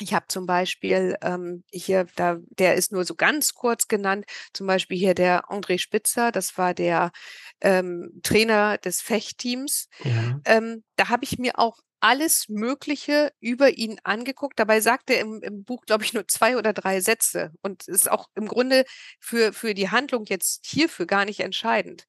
[0.00, 4.66] Ich habe zum Beispiel, ähm, hier da der ist nur so ganz kurz genannt, zum
[4.66, 7.12] Beispiel hier der André Spitzer, das war der,
[7.60, 9.88] ähm, Trainer des Fechtteams.
[10.02, 10.40] Ja.
[10.44, 14.58] Ähm, da habe ich mir auch alles Mögliche über ihn angeguckt.
[14.58, 18.10] Dabei sagt er im im Buch, glaube ich, nur 2 oder 3 Sätze und ist
[18.10, 18.84] auch im Grunde
[19.20, 22.04] für für die Handlung jetzt hierfür gar nicht entscheidend.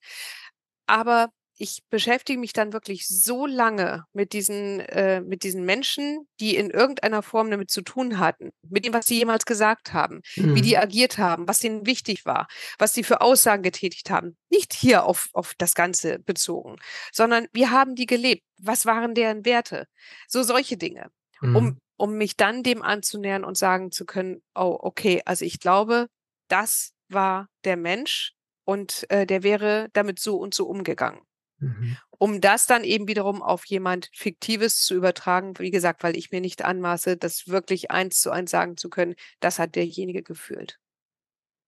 [0.88, 6.56] Aber ich beschäftige mich dann wirklich so lange mit diesen äh, mit diesen Menschen, die
[6.56, 10.22] in irgendeiner Form damit zu tun hatten, mit dem, was sie jemals gesagt haben,
[10.54, 10.80] wie die Mhm.
[10.80, 12.48] agiert haben, was denen wichtig war,
[12.80, 14.38] was sie für Aussagen getätigt haben.
[14.50, 16.76] Nicht hier auf auf das Ganze bezogen,
[17.14, 18.44] sondern wie haben die gelebt?
[18.62, 19.86] Was waren deren Werte?
[20.28, 21.10] So solche Dinge,
[21.52, 21.80] um Mhm.
[21.98, 26.08] um mich dann dem anzunähern und sagen zu können: „Oh, okay, also ich glaube,
[26.50, 28.34] das war der Mensch
[28.66, 31.22] und, äh, der wäre damit so und so umgegangen.“
[31.60, 31.98] Mhm.
[32.18, 36.42] Um das dann eben wiederum auf jemand Fiktives zu übertragen, wie gesagt, weil ich mir
[36.42, 40.78] nicht anmaße, das wirklich eins zu eins sagen zu können, das hat derjenige gefühlt.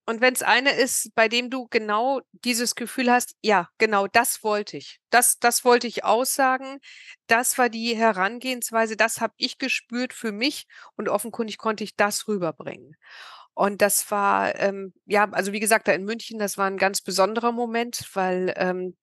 [0.10, 4.78] Und wenn's eine ist, bei dem du genau dieses Gefühl hast: „Ja, genau das wollte
[4.78, 5.00] ich.
[5.10, 6.80] Das das wollte ich aussagen.
[7.28, 8.96] Das war die Herangehensweise.
[8.96, 10.66] Das habe ich gespürt für mich
[10.96, 12.96] und offenkundig konnte ich das rüberbringen.“
[13.54, 17.02] Und das war, ähm ja, also wie gesagt, da in München, das war 'n ganz
[17.02, 18.96] besonderer Moment, weil, ähm,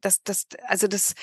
[0.00, 1.14] das das also das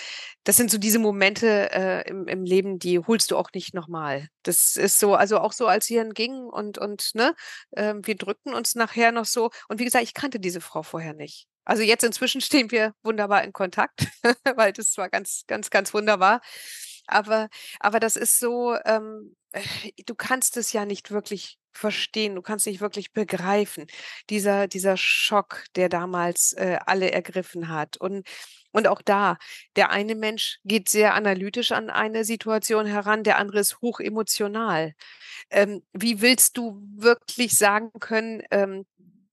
[0.44, 3.88] das sind so diese Momente, äh, im im Leben, die holst du auch nicht noch
[3.88, 4.30] mal.
[4.44, 7.36] Das ist so also auch so, als sie dann ging und und ne,
[7.76, 9.50] ähm, wir drückten uns nachher noch so.
[9.68, 11.48] Und wie gesagt, ich kannte diese Frau vorher nicht.
[11.66, 14.08] Also jetzt inzwischen stehen wir wunderbar in Kontakt,
[14.56, 16.42] weil das war ganz, ganz, ganz wunderbar.
[17.08, 17.50] Aber
[17.80, 19.62] aber das ist so, ähm, äh,
[20.06, 22.36] du kannst es ja nicht wirklich verstehen.
[22.36, 23.86] Du kannst nicht wirklich begreifen.
[24.30, 27.98] Dieser dieser Schock, der damals, äh, alle ergriffen hat.
[27.98, 28.28] Und
[28.78, 29.38] und auch da,
[29.78, 34.94] der eine Mensch geht sehr analytisch an eine Situation heran, der andere ist hochemotional.
[35.52, 38.86] Ähm, wie willst du wirklich sagen können, ähm,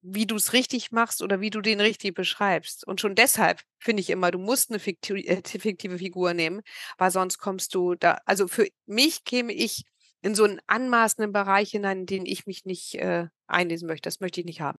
[0.03, 2.86] wie du's richtig machst oder wie du den richtig beschreibst?
[2.86, 6.62] Und schon deshalb finde ich immer, du musst 'ne fikti äh, fiktive Figur nehmen,
[6.99, 9.84] weil sonst kommst du da also für mich käme ich
[10.22, 14.09] in so 'n anmaßenden Bereich hinein, in den ich mich nicht, äh, einlesen möchte.
[14.09, 14.78] Das möchte ich nicht haben.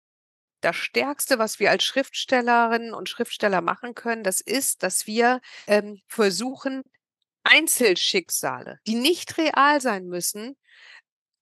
[0.66, 6.00] Das Stärkste, was wir als Schriftstellerinnen und Schriftsteller machen können, das ist, dass wir, ähm,
[6.08, 6.82] versuchen,
[7.44, 10.56] Einzelschicksale, die nicht real sein müssen,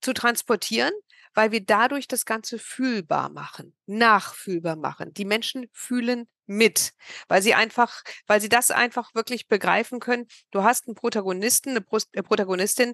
[0.01, 0.93] zu transportieren,
[1.33, 5.13] weil wir dadurch das Ganze fühlbar machen, nachfühlbar machen.
[5.13, 6.93] Die Menschen fühlen mit,
[7.27, 10.27] weil sie einfach weil sie das einfach wirklich begreifen können.
[10.51, 12.93] Du hast 'n Protagonisten, 'ne Brust äh, Protagonistin,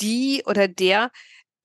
[0.00, 1.10] die oder der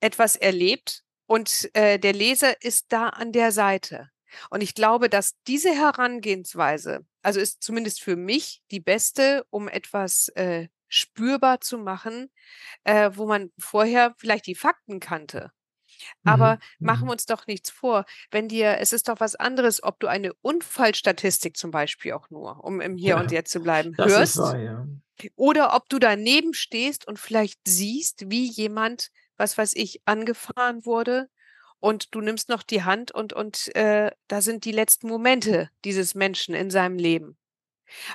[0.02, 4.10] etwas erlebt und, äh, der Leser ist da an der Seite.
[4.50, 10.28] Und ich glaube, dass diese Herangehensweise also ist zumindest für mich die beste, um etwas,
[10.36, 12.30] äh, spürbar zu machen,
[12.84, 15.52] äh, wo man vorher vielleicht die Fakten kannte.
[16.24, 17.12] Aber Mhm, machen wir mhm.
[17.12, 21.58] uns doch nichts vor, wenn dir es ist doch was anderes, ob du eine Unfallstatistik
[21.58, 24.86] zum Beispiel auch nur, um im Hier und Ja, Jetzt zu bleiben, hörst wahr, ja.
[25.36, 31.30] oder ob du daneben stehst und vielleicht siehst, wie jemand, was weiß ich, angefahren wurde
[31.80, 36.16] und du nimmst noch die Hand und und, äh, da sind die letzten Momente dieses
[36.16, 37.38] Menschen in seinem Leben.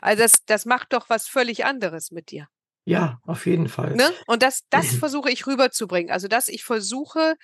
[0.00, 2.48] Also das das macht doch was völlig anderes mit dir.
[2.84, 3.94] Ja, auf jeden Fall.
[3.94, 4.10] Ne?
[4.26, 6.10] Und das, das versuche ich rüberzubringen.
[6.10, 7.36] Also, dass ich versuche,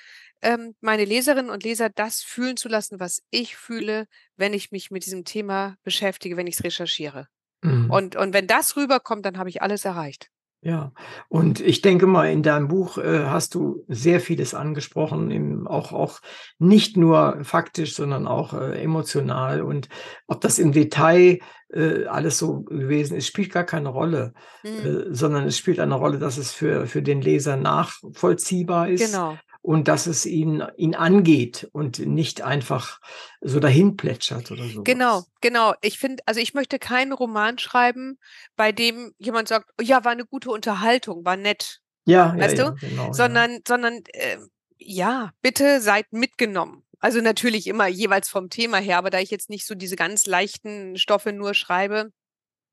[0.42, 4.06] ähm, meine Leserinnen und Leser das fühlen zu lassen, was ich fühle,
[4.36, 7.28] wenn ich mich mit diesem Thema beschäftige, wenn ich es recherchiere.
[7.62, 7.90] Mhm.
[7.90, 10.30] Und, und wenn das rüberkommt, dann habe ich alles erreicht.
[10.66, 10.90] Ja,
[11.28, 15.92] und ich denke mal, in deinem Buch äh, hast du sehr vieles angesprochen, im, auch,
[15.92, 16.18] auch
[16.58, 19.62] nicht nur faktisch, sondern auch äh, emotional.
[19.62, 19.88] Und
[20.26, 21.38] ob das im Detail
[21.72, 24.32] äh, alles so gewesen ist, spielt gar keine Rolle,
[24.64, 24.70] Mhm.
[25.10, 29.38] äh, sondern es spielt eine Rolle, dass es für, für den Leser nachvollziehbar ist Genau.
[29.66, 33.00] Und dass es ihn, ihn angeht und nicht einfach
[33.40, 34.84] so dahin plätschert oder so.
[34.84, 35.74] Genau, genau.
[35.82, 38.20] Ich finde, also ich möchte keinen Roman schreiben,
[38.54, 42.58] bei dem jemand sagt, "Oh ja, war eine gute Unterhaltung, war nett, Ja, ja, weißt
[42.58, 42.76] ja, du?
[42.76, 43.06] genau.
[43.06, 43.12] Ja.
[43.12, 44.38] Sondern, sondern äh,
[44.78, 46.84] ja, bitte seid mitgenommen.
[47.00, 50.26] Also natürlich immer jeweils vom Thema her, aber da ich jetzt nicht so diese ganz
[50.26, 52.12] leichten Stoffe nur schreibe,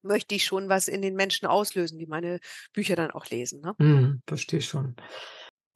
[0.04, 2.39] möchte ich schon was in den Menschen auslösen, die meine
[2.72, 3.62] Bücher dann auch lesen.
[3.62, 3.74] Ne?
[3.80, 4.96] Mhm, verstehe schon.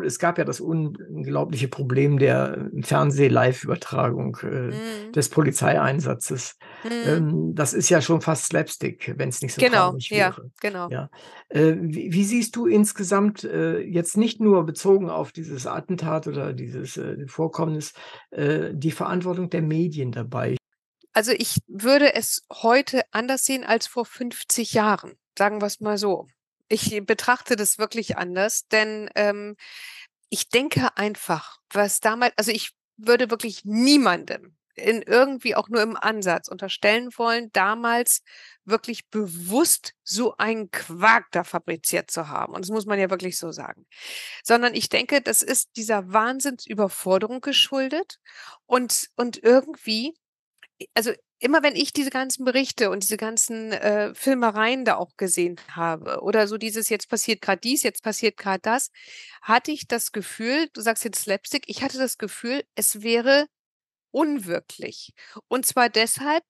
[0.04, 5.12] Es gab ja das unglaubliche Problem der Fernseh-Live-Übertragung äh, Mhm.
[5.14, 6.56] des Polizeieinsatzes.
[6.84, 6.92] Mhm.
[7.06, 10.52] Ähm, das ist ja schon fast Slapstick, wenn es nicht so Genau, traurig ja, wäre.
[10.62, 10.90] genau.
[10.90, 11.10] Ja.
[11.50, 16.54] Äh, wie, wie siehst du insgesamt äh, jetzt nicht nur bezogen auf dieses Attentat oder
[16.54, 17.94] dieses äh, Vorkommnis
[18.30, 20.58] äh, die Verantwortung der Medien dabei?
[21.14, 25.98] Also ich würde es heute anders sehen als vor 50 Jahren, sagen wir es mal
[25.98, 26.28] so.
[26.70, 29.56] Ich betrachte das wirklich anders, denn ähm,
[30.30, 35.98] ich denke einfach, was damals, also ich würde wirklich niemandem in irgendwie auch nur im
[35.98, 38.22] Ansatz unterstellen wollen, damals
[38.64, 42.54] wirklich bewusst so einen Quark da fabriziert zu haben.
[42.54, 43.88] Und das muss man ja wirklich so sagen.
[44.44, 48.20] Sondern ich denke, das ist dieser Wahnsinnsüberforderung geschuldet
[48.68, 50.14] und, und irgendwie
[50.94, 55.58] also immer wenn ich diese ganzen Berichte und diese ganzen äh, Filmereien da auch gesehen
[55.72, 58.92] habe oder so dieses jetzt passiert gerade dies, jetzt passiert gerade das,
[59.42, 63.48] hatte ich das Gefühl, du sagst jetzt Slapstick, ich hatte das Gefühl, es wäre
[64.12, 65.14] unwirklich.
[65.48, 66.44] Und zwar deshalb,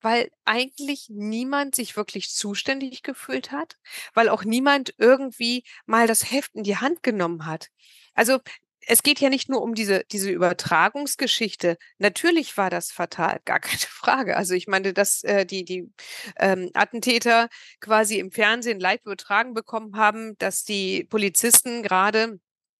[0.00, 3.76] weil eigentlich niemand sich wirklich zuständig gefühlt hat,
[4.14, 7.68] weil auch niemand irgendwie mal das Heft in die Hand genommen hat.
[8.14, 8.38] Also
[8.86, 11.76] es geht ja nicht nur um diese, diese Übertragungsgeschichte.
[11.98, 14.36] Natürlich war das fatal, gar keine Frage.
[14.36, 15.92] Also ich meine, dass äh, die, die
[16.38, 17.48] ähm, Attentäter
[17.80, 22.38] quasi im Fernsehen live übertragen bekommen haben, dass die Polizisten gerade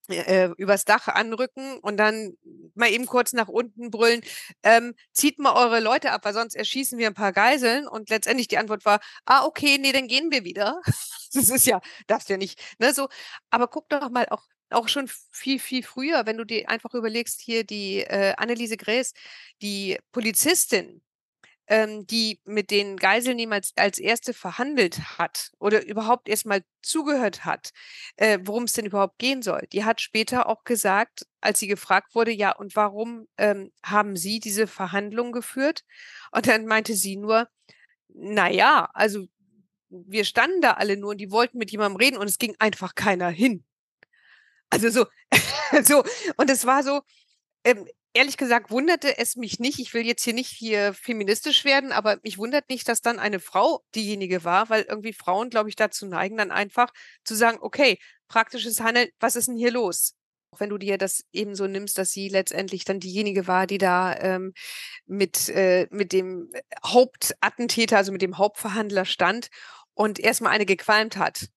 [0.09, 2.36] äh, übers Dach anrücken und dann
[2.74, 4.22] mal eben kurz nach unten brüllen,
[4.62, 7.86] ähm, zieht mal eure Leute ab, weil sonst erschießen wir ein paar Geiseln.
[7.86, 10.80] Und letztendlich die Antwort war, ah, okay, nee, dann gehen wir wieder.
[11.32, 13.09] das ist ja, darfst ja nicht, ne, so.
[13.51, 17.40] Aber guck doch mal auch auch schon viel, viel früher, wenn du dir einfach überlegst,
[17.40, 19.12] hier die äh, Anneliese Gräß,
[19.62, 21.02] die Polizistin,
[21.70, 27.70] ähm, die mit den Geiselnehmern als, als erste verhandelt hat oder überhaupt erstmal zugehört hat,
[28.16, 29.66] äh, worum es denn überhaupt gehen soll.
[29.72, 34.40] Die hat später auch gesagt, als sie gefragt wurde, ja, und warum ähm, haben Sie
[34.40, 35.84] diese Verhandlung geführt?
[36.32, 37.48] Und dann meinte sie nur,
[38.08, 39.26] na ja, also
[39.90, 42.94] wir standen da alle nur und die wollten mit jemandem reden und es ging einfach
[42.94, 43.64] keiner hin.
[44.70, 45.06] Also so,
[45.84, 46.04] so,
[46.36, 47.00] und es war so,
[47.64, 49.78] ähm, ehrlich gesagt wunderte es mich nicht.
[49.78, 53.40] Ich will jetzt hier nicht hier feministisch werden, aber mich wundert nicht, dass dann eine
[53.40, 56.92] Frau diejenige war, weil irgendwie Frauen, glaube ich, dazu neigen, dann einfach
[57.24, 57.98] zu sagen, okay,
[58.28, 60.14] praktisches Handeln, was ist denn hier los?
[60.52, 63.78] Auch wenn du dir das eben so nimmst, dass sie letztendlich dann diejenige war, die
[63.78, 64.52] da ähm,
[65.06, 66.50] mit, äh, mit dem
[66.84, 69.48] Hauptattentäter, also mit dem Hauptverhandler stand
[69.94, 71.48] und erstmal eine gequalmt hat.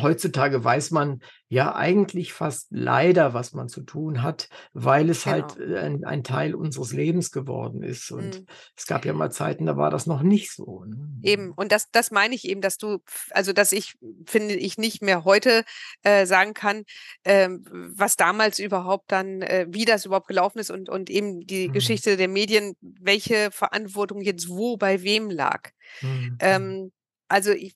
[0.00, 5.56] Heutzutage weiß man ja eigentlich fast leider, was man zu tun hat, weil es halt
[5.56, 5.74] Genau.
[5.74, 8.10] äh, ein, ein Teil unseres Lebens geworden ist.
[8.10, 8.46] Und Mhm.
[8.76, 10.84] es gab ja mal Zeiten, da war das noch nicht so.
[10.86, 10.96] Ne?
[11.22, 12.98] Eben, und das, das meine ich eben, dass du,
[13.30, 13.94] also dass ich,
[14.26, 15.64] finde ich, nicht mehr heute
[16.02, 16.84] äh, sagen kann,
[17.24, 21.68] ähm, was damals überhaupt dann, äh, wie das überhaupt gelaufen ist und, und eben die
[21.68, 21.72] Mhm.
[21.72, 25.70] Geschichte der Medien, welche Verantwortung jetzt wo bei wem lag.
[26.00, 26.36] Mhm.
[26.40, 26.92] Ähm,
[27.32, 27.74] also ich,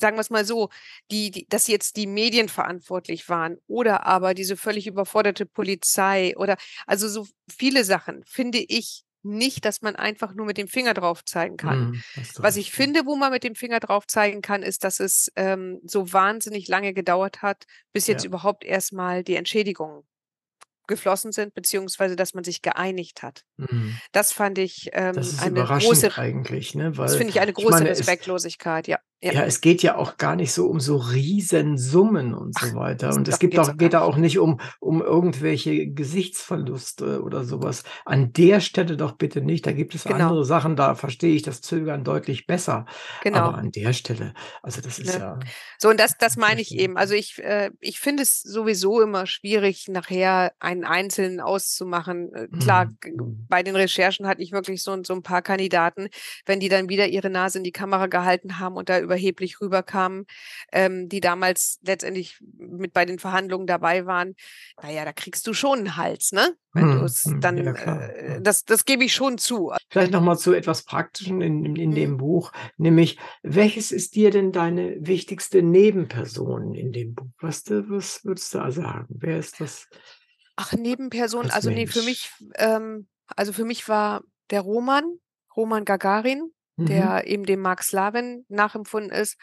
[0.00, 0.68] sagen wir es mal so,
[1.10, 6.56] die, die, dass jetzt die Medien verantwortlich waren oder aber diese völlig überforderte Polizei oder
[6.86, 11.24] also so viele Sachen finde ich nicht, dass man einfach nur mit dem Finger drauf
[11.24, 11.88] zeigen kann.
[12.14, 15.30] Du Was ich finde, wo man mit dem Finger drauf zeigen kann, ist, dass es
[15.36, 18.28] ähm, so wahnsinnig lange gedauert hat, bis jetzt Ja.
[18.28, 20.04] überhaupt erstmal die Entschädigungen
[20.90, 23.44] geflossen sind, beziehungsweise dass man sich geeinigt hat.
[23.56, 23.96] Mhm.
[24.12, 26.90] Das fand ich ähm, Das eine große, eigentlich, ne?
[26.90, 28.98] das Weil finde ich eine ich große meine, es, Respektlosigkeit, ja.
[29.22, 29.32] Ja.
[29.32, 29.44] ja.
[29.44, 33.14] es geht ja auch gar nicht so um so Riesensummen und so weiter.
[33.14, 37.82] Und es gibt auch, geht da auch nicht um, um irgendwelche Gesichtsverluste oder sowas.
[38.04, 39.66] An der Stelle doch bitte nicht.
[39.66, 40.28] Da gibt es genau.
[40.28, 42.86] andere Sachen, da verstehe ich das Zögern deutlich besser.
[43.22, 43.38] Genau.
[43.38, 45.20] Aber an der Stelle, also das ist ja.
[45.20, 45.38] ja
[45.78, 46.96] so, und das, das meine ich eben.
[46.96, 52.32] Also ich, äh, ich finde es sowieso immer schwierig, nachher einen Einzelnen auszumachen.
[52.34, 53.46] Äh, klar, mhm.
[53.48, 56.08] bei den Recherchen hatte ich wirklich so, so ein paar Kandidaten,
[56.46, 59.60] wenn die dann wieder ihre Nase in die Kamera gehalten haben und da über überheblich
[59.60, 60.26] rüberkamen,
[60.72, 64.36] ähm, die damals letztendlich mit bei den Verhandlungen dabei waren,
[64.80, 66.54] naja, da kriegst du schon einen Hals, ne?
[66.72, 69.72] Wenn hm, du es hm, dann, ja, äh, das, das gebe ich schon zu.
[69.90, 72.16] Vielleicht nochmal zu etwas Praktischen in, in, in dem mhm.
[72.18, 77.26] Buch, nämlich, welches ist dir denn deine wichtigste Nebenperson in dem Buch?
[77.40, 79.06] Was, was würdest du da sagen?
[79.08, 79.88] Wer ist das?
[80.54, 81.80] Ach, Nebenperson, also Mensch?
[81.80, 85.04] nee, für mich, ähm, also für mich war der Roman,
[85.56, 86.86] Roman Gagarin, mhm.
[86.86, 89.36] der eben dem Mark Slavin nachempfunden ist,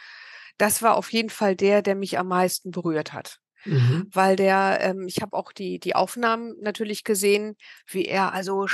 [0.57, 3.39] das war auf jeden Fall der, der mich am meisten berührt hat.
[3.65, 4.07] Mhm.
[4.11, 7.55] Weil der, ähm, ich habe auch die, die Aufnahmen natürlich gesehen,
[7.87, 8.67] wie er also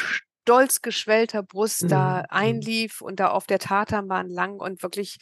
[0.43, 1.87] stolz geschwellter Brust mhm.
[1.89, 2.25] da mhm.
[2.29, 5.17] einlief und da auf der Tatanbahn lang und wirklich,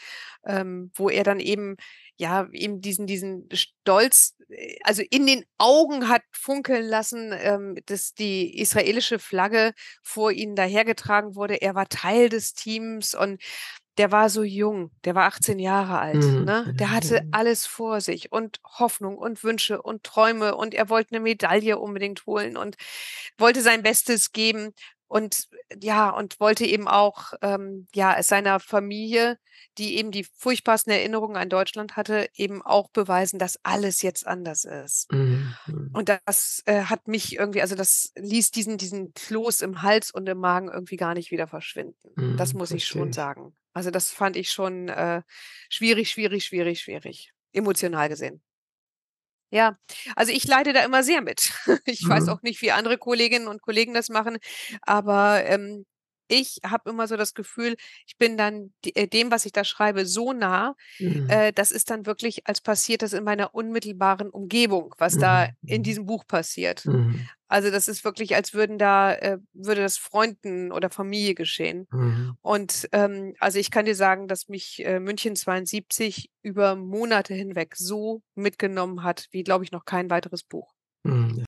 [0.46, 1.78] ähm, wo er dann eben,
[2.18, 8.14] ja, eben diesen, diesen Stolz, äh, also in den Augen hat funkeln lassen, ähm, dass
[8.14, 11.62] die israelische Flagge vor ihnen dahergetragen wurde.
[11.62, 13.42] Er war Teil des Teams und
[13.98, 16.46] der war so jung, der war 18 Jahre alt, mhm.
[16.46, 16.74] ne?
[16.80, 21.20] Der hatte alles vor sich und Hoffnung und Wünsche und Träume und er wollte eine
[21.20, 22.78] Medaille unbedingt holen und
[23.38, 24.74] wollte sein Bestes geben
[25.12, 25.50] und
[25.82, 29.38] ja, und wollte eben auch ähm, ja, seiner Familie,
[29.78, 34.64] die eben die furchtbarsten Erinnerungen an Deutschland hatte, eben auch beweisen, dass alles jetzt anders
[34.64, 35.12] ist.
[35.12, 35.54] Mhm.
[35.68, 35.90] mhm.
[35.92, 40.30] Und das äh, hat mich irgendwie, also das ließ diesen, diesen Kloß im Hals und
[40.30, 42.14] im Magen irgendwie gar nicht wieder verschwinden.
[42.16, 43.54] Mhm, das muss ich schon sagen.
[43.74, 45.24] Also das fand ich schon äh,
[45.68, 48.42] schwierig, schwierig, schwierig, schwierig, emotional gesehen.
[49.52, 49.78] Ja,
[50.16, 51.52] also ich leide da immer sehr mit.
[51.86, 52.30] Ich weiß mhm.
[52.30, 54.38] auch nicht, wie andere Kolleginnen und Kollegen das machen,
[54.82, 55.86] aber ähm,
[56.32, 57.76] ich habe immer so das Gefühl,
[58.08, 60.76] ich bin dann äh, dem, was ich da schreibe, so nah.
[61.00, 61.30] Mhm.
[61.30, 65.20] Äh, das ist dann wirklich, als passiert das in meiner unmittelbaren Umgebung, was mhm.
[65.20, 66.86] da in diesem Buch passiert.
[66.86, 67.28] Mhm.
[67.52, 71.86] Also das ist wirklich, als würden da, äh, würde das Freunden oder Familie geschehen.
[71.92, 72.38] Mhm.
[72.42, 77.76] Und ähm, also ich kann dir sagen, dass mich äh, München 72 über Monate hinweg
[77.76, 80.74] so mitgenommen hat, wie, glaube ich, noch kein weiteres Buch.
[81.04, 81.44] Mhm.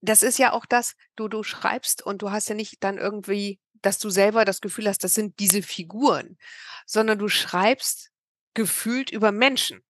[0.00, 3.58] Das ist ja auch das, du, du schreibst und du hast ja nicht dann irgendwie
[3.82, 6.38] dass du selber das Gefühl hast, das sind diese Figuren,
[6.86, 8.12] sondern du schreibst
[8.54, 9.82] gefühlt über Menschen.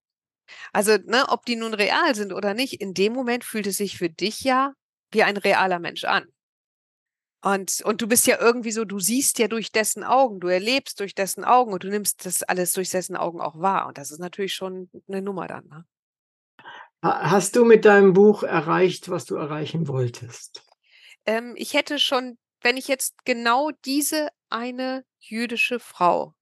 [0.72, 3.96] Also, ne, ob die nun real sind oder nicht, in dem Moment fühlt es sich
[3.96, 4.74] für dich ja
[5.14, 6.26] wie ein realer Mensch an.
[7.42, 11.00] Und, und du bist ja irgendwie so, du siehst ja durch dessen Augen, du erlebst
[11.00, 13.86] durch dessen Augen und du nimmst das alles durch dessen Augen auch wahr.
[13.86, 15.66] Und das ist natürlich schon eine Nummer dann.
[15.68, 15.84] Ne?
[17.02, 20.62] Hast du mit deinem Buch erreicht, was du erreichen wolltest?
[21.26, 26.34] Ähm, ich hätte schon wenn ich jetzt genau diese eine jüdische Frau,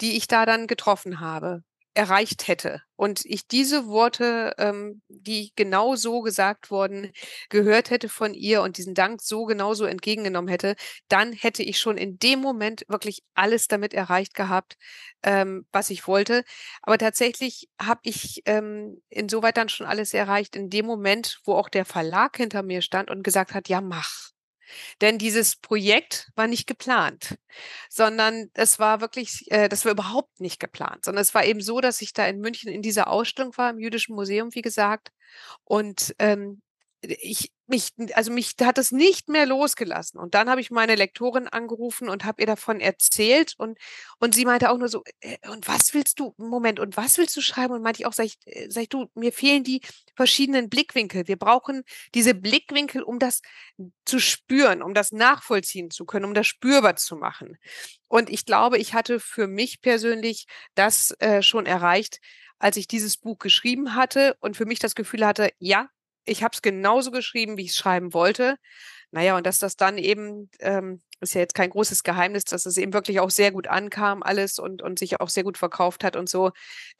[0.00, 1.64] die ich da dann getroffen habe,
[1.96, 7.12] erreicht hätte und ich diese Worte, ähm, die genau so gesagt worden,
[7.48, 10.76] gehört hätte von ihr und diesen Dank so genauso entgegengenommen hätte,
[11.08, 14.76] dann hätte ich schon in dem Moment wirklich alles damit erreicht gehabt,
[15.22, 16.44] ähm, was ich wollte.
[16.82, 21.68] Aber tatsächlich habe ich ähm, insoweit dann schon alles erreicht in dem Moment, wo auch
[21.70, 24.35] der Verlag hinter mir stand und gesagt hat, ja, mach.
[25.00, 27.36] Denn dieses Projekt war nicht geplant,
[27.88, 31.80] sondern es war wirklich, äh, das war überhaupt nicht geplant, sondern es war eben so,
[31.80, 35.10] dass ich da in München in dieser Ausstellung war, im Jüdischen Museum, wie gesagt,
[35.64, 36.62] und ähm,
[37.08, 40.20] ich mich, also mich hat es nicht mehr losgelassen.
[40.20, 43.78] Und dann habe ich meine Lektorin angerufen und habe ihr davon erzählt und,
[44.18, 47.36] und sie meinte auch nur so, äh, und was willst du, Moment, und was willst
[47.36, 47.74] du schreiben?
[47.74, 49.80] Und meinte ich auch, sag ich, äh, sag ich, du, mir fehlen die
[50.14, 51.26] verschiedenen Blickwinkel.
[51.26, 51.82] Wir brauchen
[52.14, 53.42] diese Blickwinkel, um das
[54.04, 57.58] zu spüren, um das nachvollziehen zu können, um das spürbar zu machen.
[58.08, 62.20] Und ich glaube, ich hatte für mich persönlich das äh, schon erreicht,
[62.58, 65.88] als ich dieses Buch geschrieben hatte und für mich das Gefühl hatte, ja,
[66.26, 68.56] ich habe es genauso geschrieben, wie ich es schreiben wollte.
[69.12, 72.76] Naja, und dass das dann eben, ähm, ist ja jetzt kein großes Geheimnis, dass es
[72.76, 76.16] eben wirklich auch sehr gut ankam, alles und, und sich auch sehr gut verkauft hat
[76.16, 76.50] und so.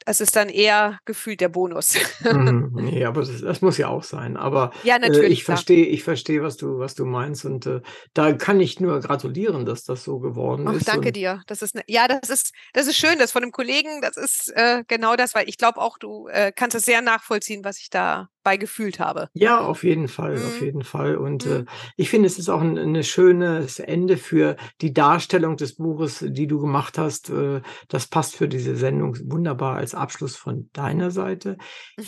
[0.05, 1.97] Das ist dann eher gefühlt der Bonus.
[2.23, 4.37] Mhm, nee, aber das, das, muss ja auch sein.
[4.37, 7.45] Aber ja, natürlich, äh, ich verstehe, ich verstehe, was du, was du meinst.
[7.45, 7.81] Und äh,
[8.13, 10.87] da kann ich nur gratulieren, dass das so geworden Och, ist.
[10.87, 11.43] Danke dir.
[11.45, 14.51] Das ist ne, ja, das ist, das ist schön, das von einem Kollegen, das ist
[14.55, 17.89] äh, genau das, weil ich glaube auch, du äh, kannst es sehr nachvollziehen, was ich
[17.91, 19.29] da bei gefühlt habe.
[19.33, 20.65] Ja, auf jeden Fall, auf Mhm.
[20.65, 21.15] jeden Fall.
[21.17, 21.67] Und äh, Mhm.
[21.95, 26.47] ich finde, es ist auch ein, ein schönes Ende für die Darstellung des Buches, die
[26.47, 27.29] du gemacht hast.
[27.29, 31.57] Äh, das passt für diese Sendung wunderbar als Abschluss von deiner Seite.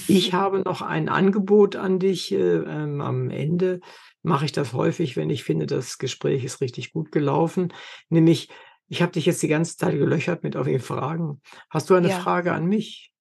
[0.07, 2.31] Ich habe noch ein Angebot an dich.
[2.31, 3.81] Äh, ähm, am Ende
[4.23, 7.73] mache ich das häufig, wenn ich finde, das Gespräch ist richtig gut gelaufen.
[8.09, 8.49] Nämlich,
[8.87, 11.41] ich habe dich jetzt die ganze Zeit gelöchert mit irgendwelchen Fragen.
[11.69, 12.19] Hast du eine Ja.
[12.21, 13.11] Frage an mich?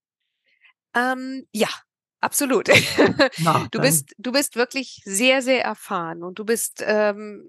[0.95, 1.69] Ähm, ja,
[2.21, 2.69] absolut.
[3.39, 7.49] Na, Du bist, du bist wirklich sehr, sehr erfahren und du bist, ähm,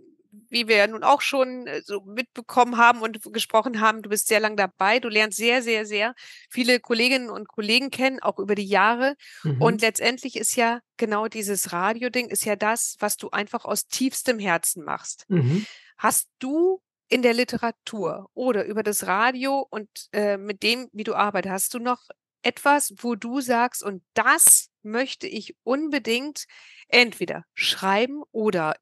[0.50, 4.28] wie wir ja nun auch schon äh, so mitbekommen haben und gesprochen haben, du bist
[4.28, 5.00] sehr lang dabei.
[5.00, 6.14] Du lernst sehr, sehr, sehr
[6.50, 9.16] viele Kolleginnen und Kollegen kennen, auch über die Jahre.
[9.44, 9.80] Und mhm.
[9.80, 14.84] letztendlich ist ja genau dieses Radio-Ding, ist ja das, was du einfach aus tiefstem Herzen
[14.84, 15.26] machst.
[15.30, 15.66] Mhm.
[15.98, 21.16] Hast du in der Literatur oder über das Radio und äh, mit dem, wie du
[21.16, 22.04] arbeitest, hast du noch
[22.42, 26.46] etwas, wo du sagst, und das möchte ich unbedingt
[26.88, 28.76] entweder schreiben oder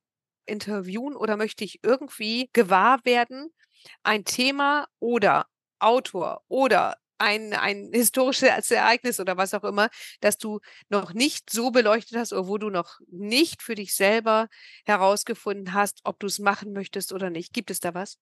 [0.46, 3.54] interviewen oder möchte ich irgendwie gewahr werden,
[4.04, 5.48] ein Thema oder
[5.80, 9.90] Autor oder ein, ein historisches Ereignis oder was auch immer,
[10.22, 10.60] das du
[10.90, 14.48] noch nicht so beleuchtet hast oder wo du noch nicht für dich selber
[14.86, 17.54] herausgefunden hast, ob du es machen möchtest oder nicht.
[17.54, 18.20] Gibt es da was?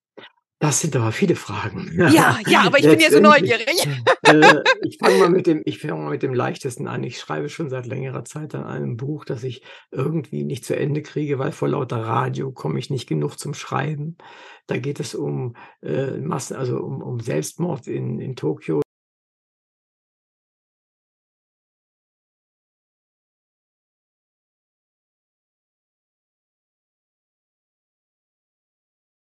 [0.59, 1.91] Das sind aber viele Fragen.
[1.97, 3.87] Ja, ja, aber ich bin ja so neugierig.
[4.23, 7.03] äh, ich fange mal mit dem, ich fange mal mit dem leichtesten an.
[7.03, 11.01] Ich schreibe schon seit längerer Zeit an einem Buch, das ich irgendwie nicht zu Ende
[11.01, 14.17] kriege, weil vor lauter Radio komme ich nicht genug zum Schreiben.
[14.67, 18.81] Da geht es um äh, Massen, also um, um Selbstmord in, in Tokio.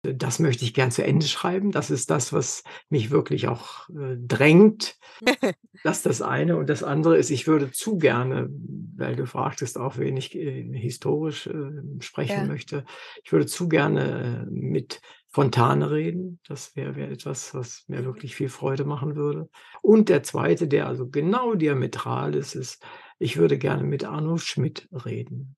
[0.03, 1.71] Das möchte ich gern zu Ende schreiben.
[1.71, 4.97] Das ist das, was mich wirklich auch äh, drängt.
[5.83, 6.57] Das ist das eine.
[6.57, 8.49] Und das andere ist, ich würde zu gerne,
[8.97, 11.71] weil du fragtest auch, wen ich äh, historisch äh,
[12.01, 12.47] sprechen Ja.
[12.47, 12.85] möchte,
[13.23, 16.39] ich würde zu gerne äh, mit Fontane reden.
[16.47, 18.05] Das wäre wär etwas, was mir Mhm.
[18.05, 19.49] wirklich viel Freude machen würde.
[19.81, 22.83] Und der zweite, der also genau diametral ist, ist,
[23.17, 25.55] ich würde gerne mit Arno Schmidt reden.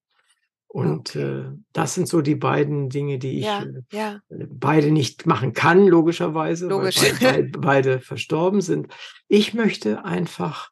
[0.73, 1.21] Und Okay.
[1.21, 5.27] äh, das sind so die beiden Dinge, die ich Ja, äh, ja, äh, beide nicht
[5.27, 6.95] machen kann, logischerweise, weil logisch.
[6.95, 8.87] beid, beid, beide verstorben sind.
[9.27, 10.71] Ich möchte einfach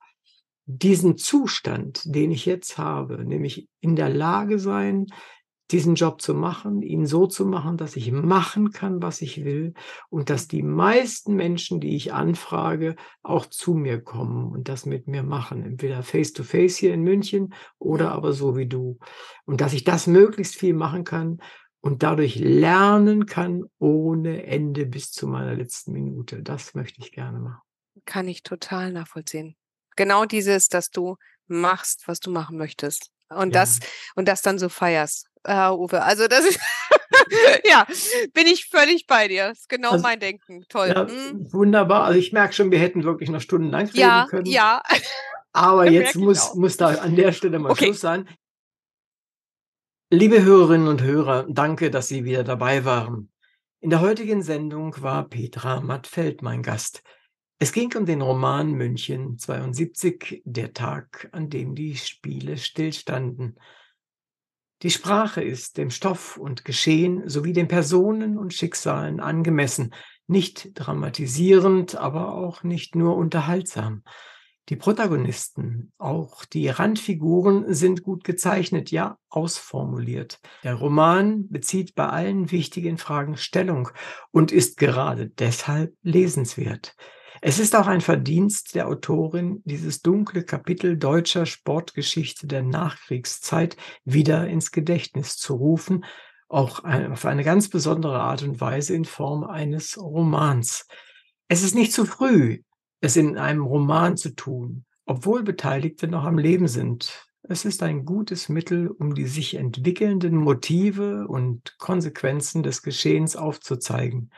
[0.65, 5.05] diesen Zustand, den ich jetzt habe, nämlich in der Lage sein,
[5.71, 9.73] diesen Job zu machen, ihn so zu machen, dass ich machen kann, was ich will
[10.09, 15.07] und dass die meisten Menschen, die ich anfrage, auch zu mir kommen und das mit
[15.07, 15.63] mir machen.
[15.63, 18.99] Entweder face-to-face hier in München oder aber so wie du.
[19.45, 21.39] Und dass ich das möglichst viel machen kann
[21.81, 26.43] und dadurch lernen kann ohne Ende bis zu meiner letzten Minute.
[26.43, 27.61] Das möchte ich gerne machen.
[28.05, 29.55] Kann ich total nachvollziehen.
[29.95, 31.17] Genau dieses, dass du
[31.47, 33.11] machst, was du machen möchtest.
[33.35, 33.61] Und Ja.
[33.61, 33.79] das,
[34.15, 35.27] und das dann so feierst.
[35.43, 36.59] Ah, Uwe, also das ist,
[37.65, 37.85] ja,
[38.33, 39.51] bin ich völlig bei dir.
[39.51, 40.63] Ist genau Also, mein Denken.
[40.69, 40.89] Toll.
[40.89, 41.51] ja, Mhm.
[41.51, 42.03] wunderbar.
[42.05, 44.45] Also ich merke schon, wir hätten wirklich noch stundenlang reden Ja, können.
[44.45, 44.81] ja,
[45.53, 46.55] Aber merke jetzt muss, auch.
[46.55, 47.85] muss da an der Stelle mal Okay.
[47.85, 48.27] Schluss sein.
[50.13, 53.31] Liebe Hörerinnen und Hörer, danke, dass Sie wieder dabei waren.
[53.79, 57.01] In der heutigen Sendung war Petra Mattfeld mein Gast.
[57.63, 63.59] Es ging um den Roman München 72, der Tag, an dem die Spiele stillstanden.
[64.81, 69.93] Die Sprache ist dem Stoff und Geschehen sowie den Personen und Schicksalen angemessen,
[70.25, 74.01] nicht dramatisierend, aber auch nicht nur unterhaltsam.
[74.69, 80.39] Die Protagonisten, auch die Randfiguren sind gut gezeichnet, ja ausformuliert.
[80.63, 83.89] Der Roman bezieht bei allen wichtigen Fragen Stellung
[84.31, 86.95] und ist gerade deshalb lesenswert.
[87.43, 94.47] Es ist auch ein Verdienst der Autorin, dieses dunkle Kapitel deutscher Sportgeschichte der Nachkriegszeit wieder
[94.47, 96.05] ins Gedächtnis zu rufen,
[96.49, 100.85] auch auf eine ganz besondere Art und Weise in Form eines Romans.
[101.47, 102.61] Es ist nicht zu früh,
[102.99, 107.27] es in einem Roman zu tun, obwohl Beteiligte noch am Leben sind.
[107.41, 114.29] Es ist ein gutes Mittel, um die sich entwickelnden Motive und Konsequenzen des Geschehens aufzuzeigen.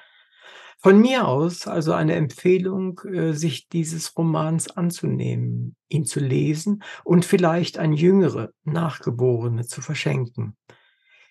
[0.84, 7.24] Von mir aus also eine Empfehlung, äh, sich dieses Romans anzunehmen, ihn zu lesen und
[7.24, 10.58] vielleicht an jüngere Nachgeborene zu verschenken.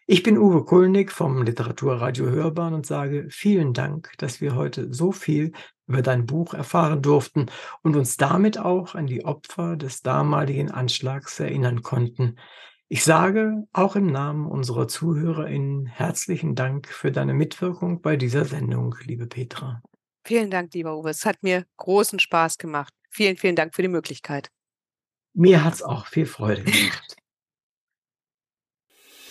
[0.06, 5.12] Ich bin Uwe Kulnig vom Literaturradio Hörbahn und sage vielen Dank, dass wir heute so
[5.12, 5.52] viel
[5.86, 7.46] über dein Buch erfahren durften
[7.82, 12.36] und uns damit auch an die Opfer des damaligen Anschlags erinnern konnten.
[12.94, 18.94] Ich sage auch im Namen unserer ZuhörerInnen herzlichen Dank für deine Mitwirkung bei dieser Sendung,
[19.06, 19.80] liebe Petra.
[20.26, 21.08] Vielen Dank, lieber Uwe.
[21.08, 22.92] Es hat mir großen Spaß gemacht.
[23.08, 24.50] Vielen, vielen Dank für die Möglichkeit.
[25.32, 27.16] Mir hat es auch viel Freude gemacht.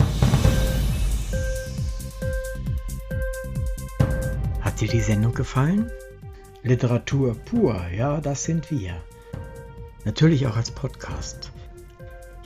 [4.60, 5.88] Hat dir die Sendung gefallen?
[6.64, 9.00] Literatur pur, ja, das sind wir.
[10.04, 11.52] Natürlich auch als Podcast.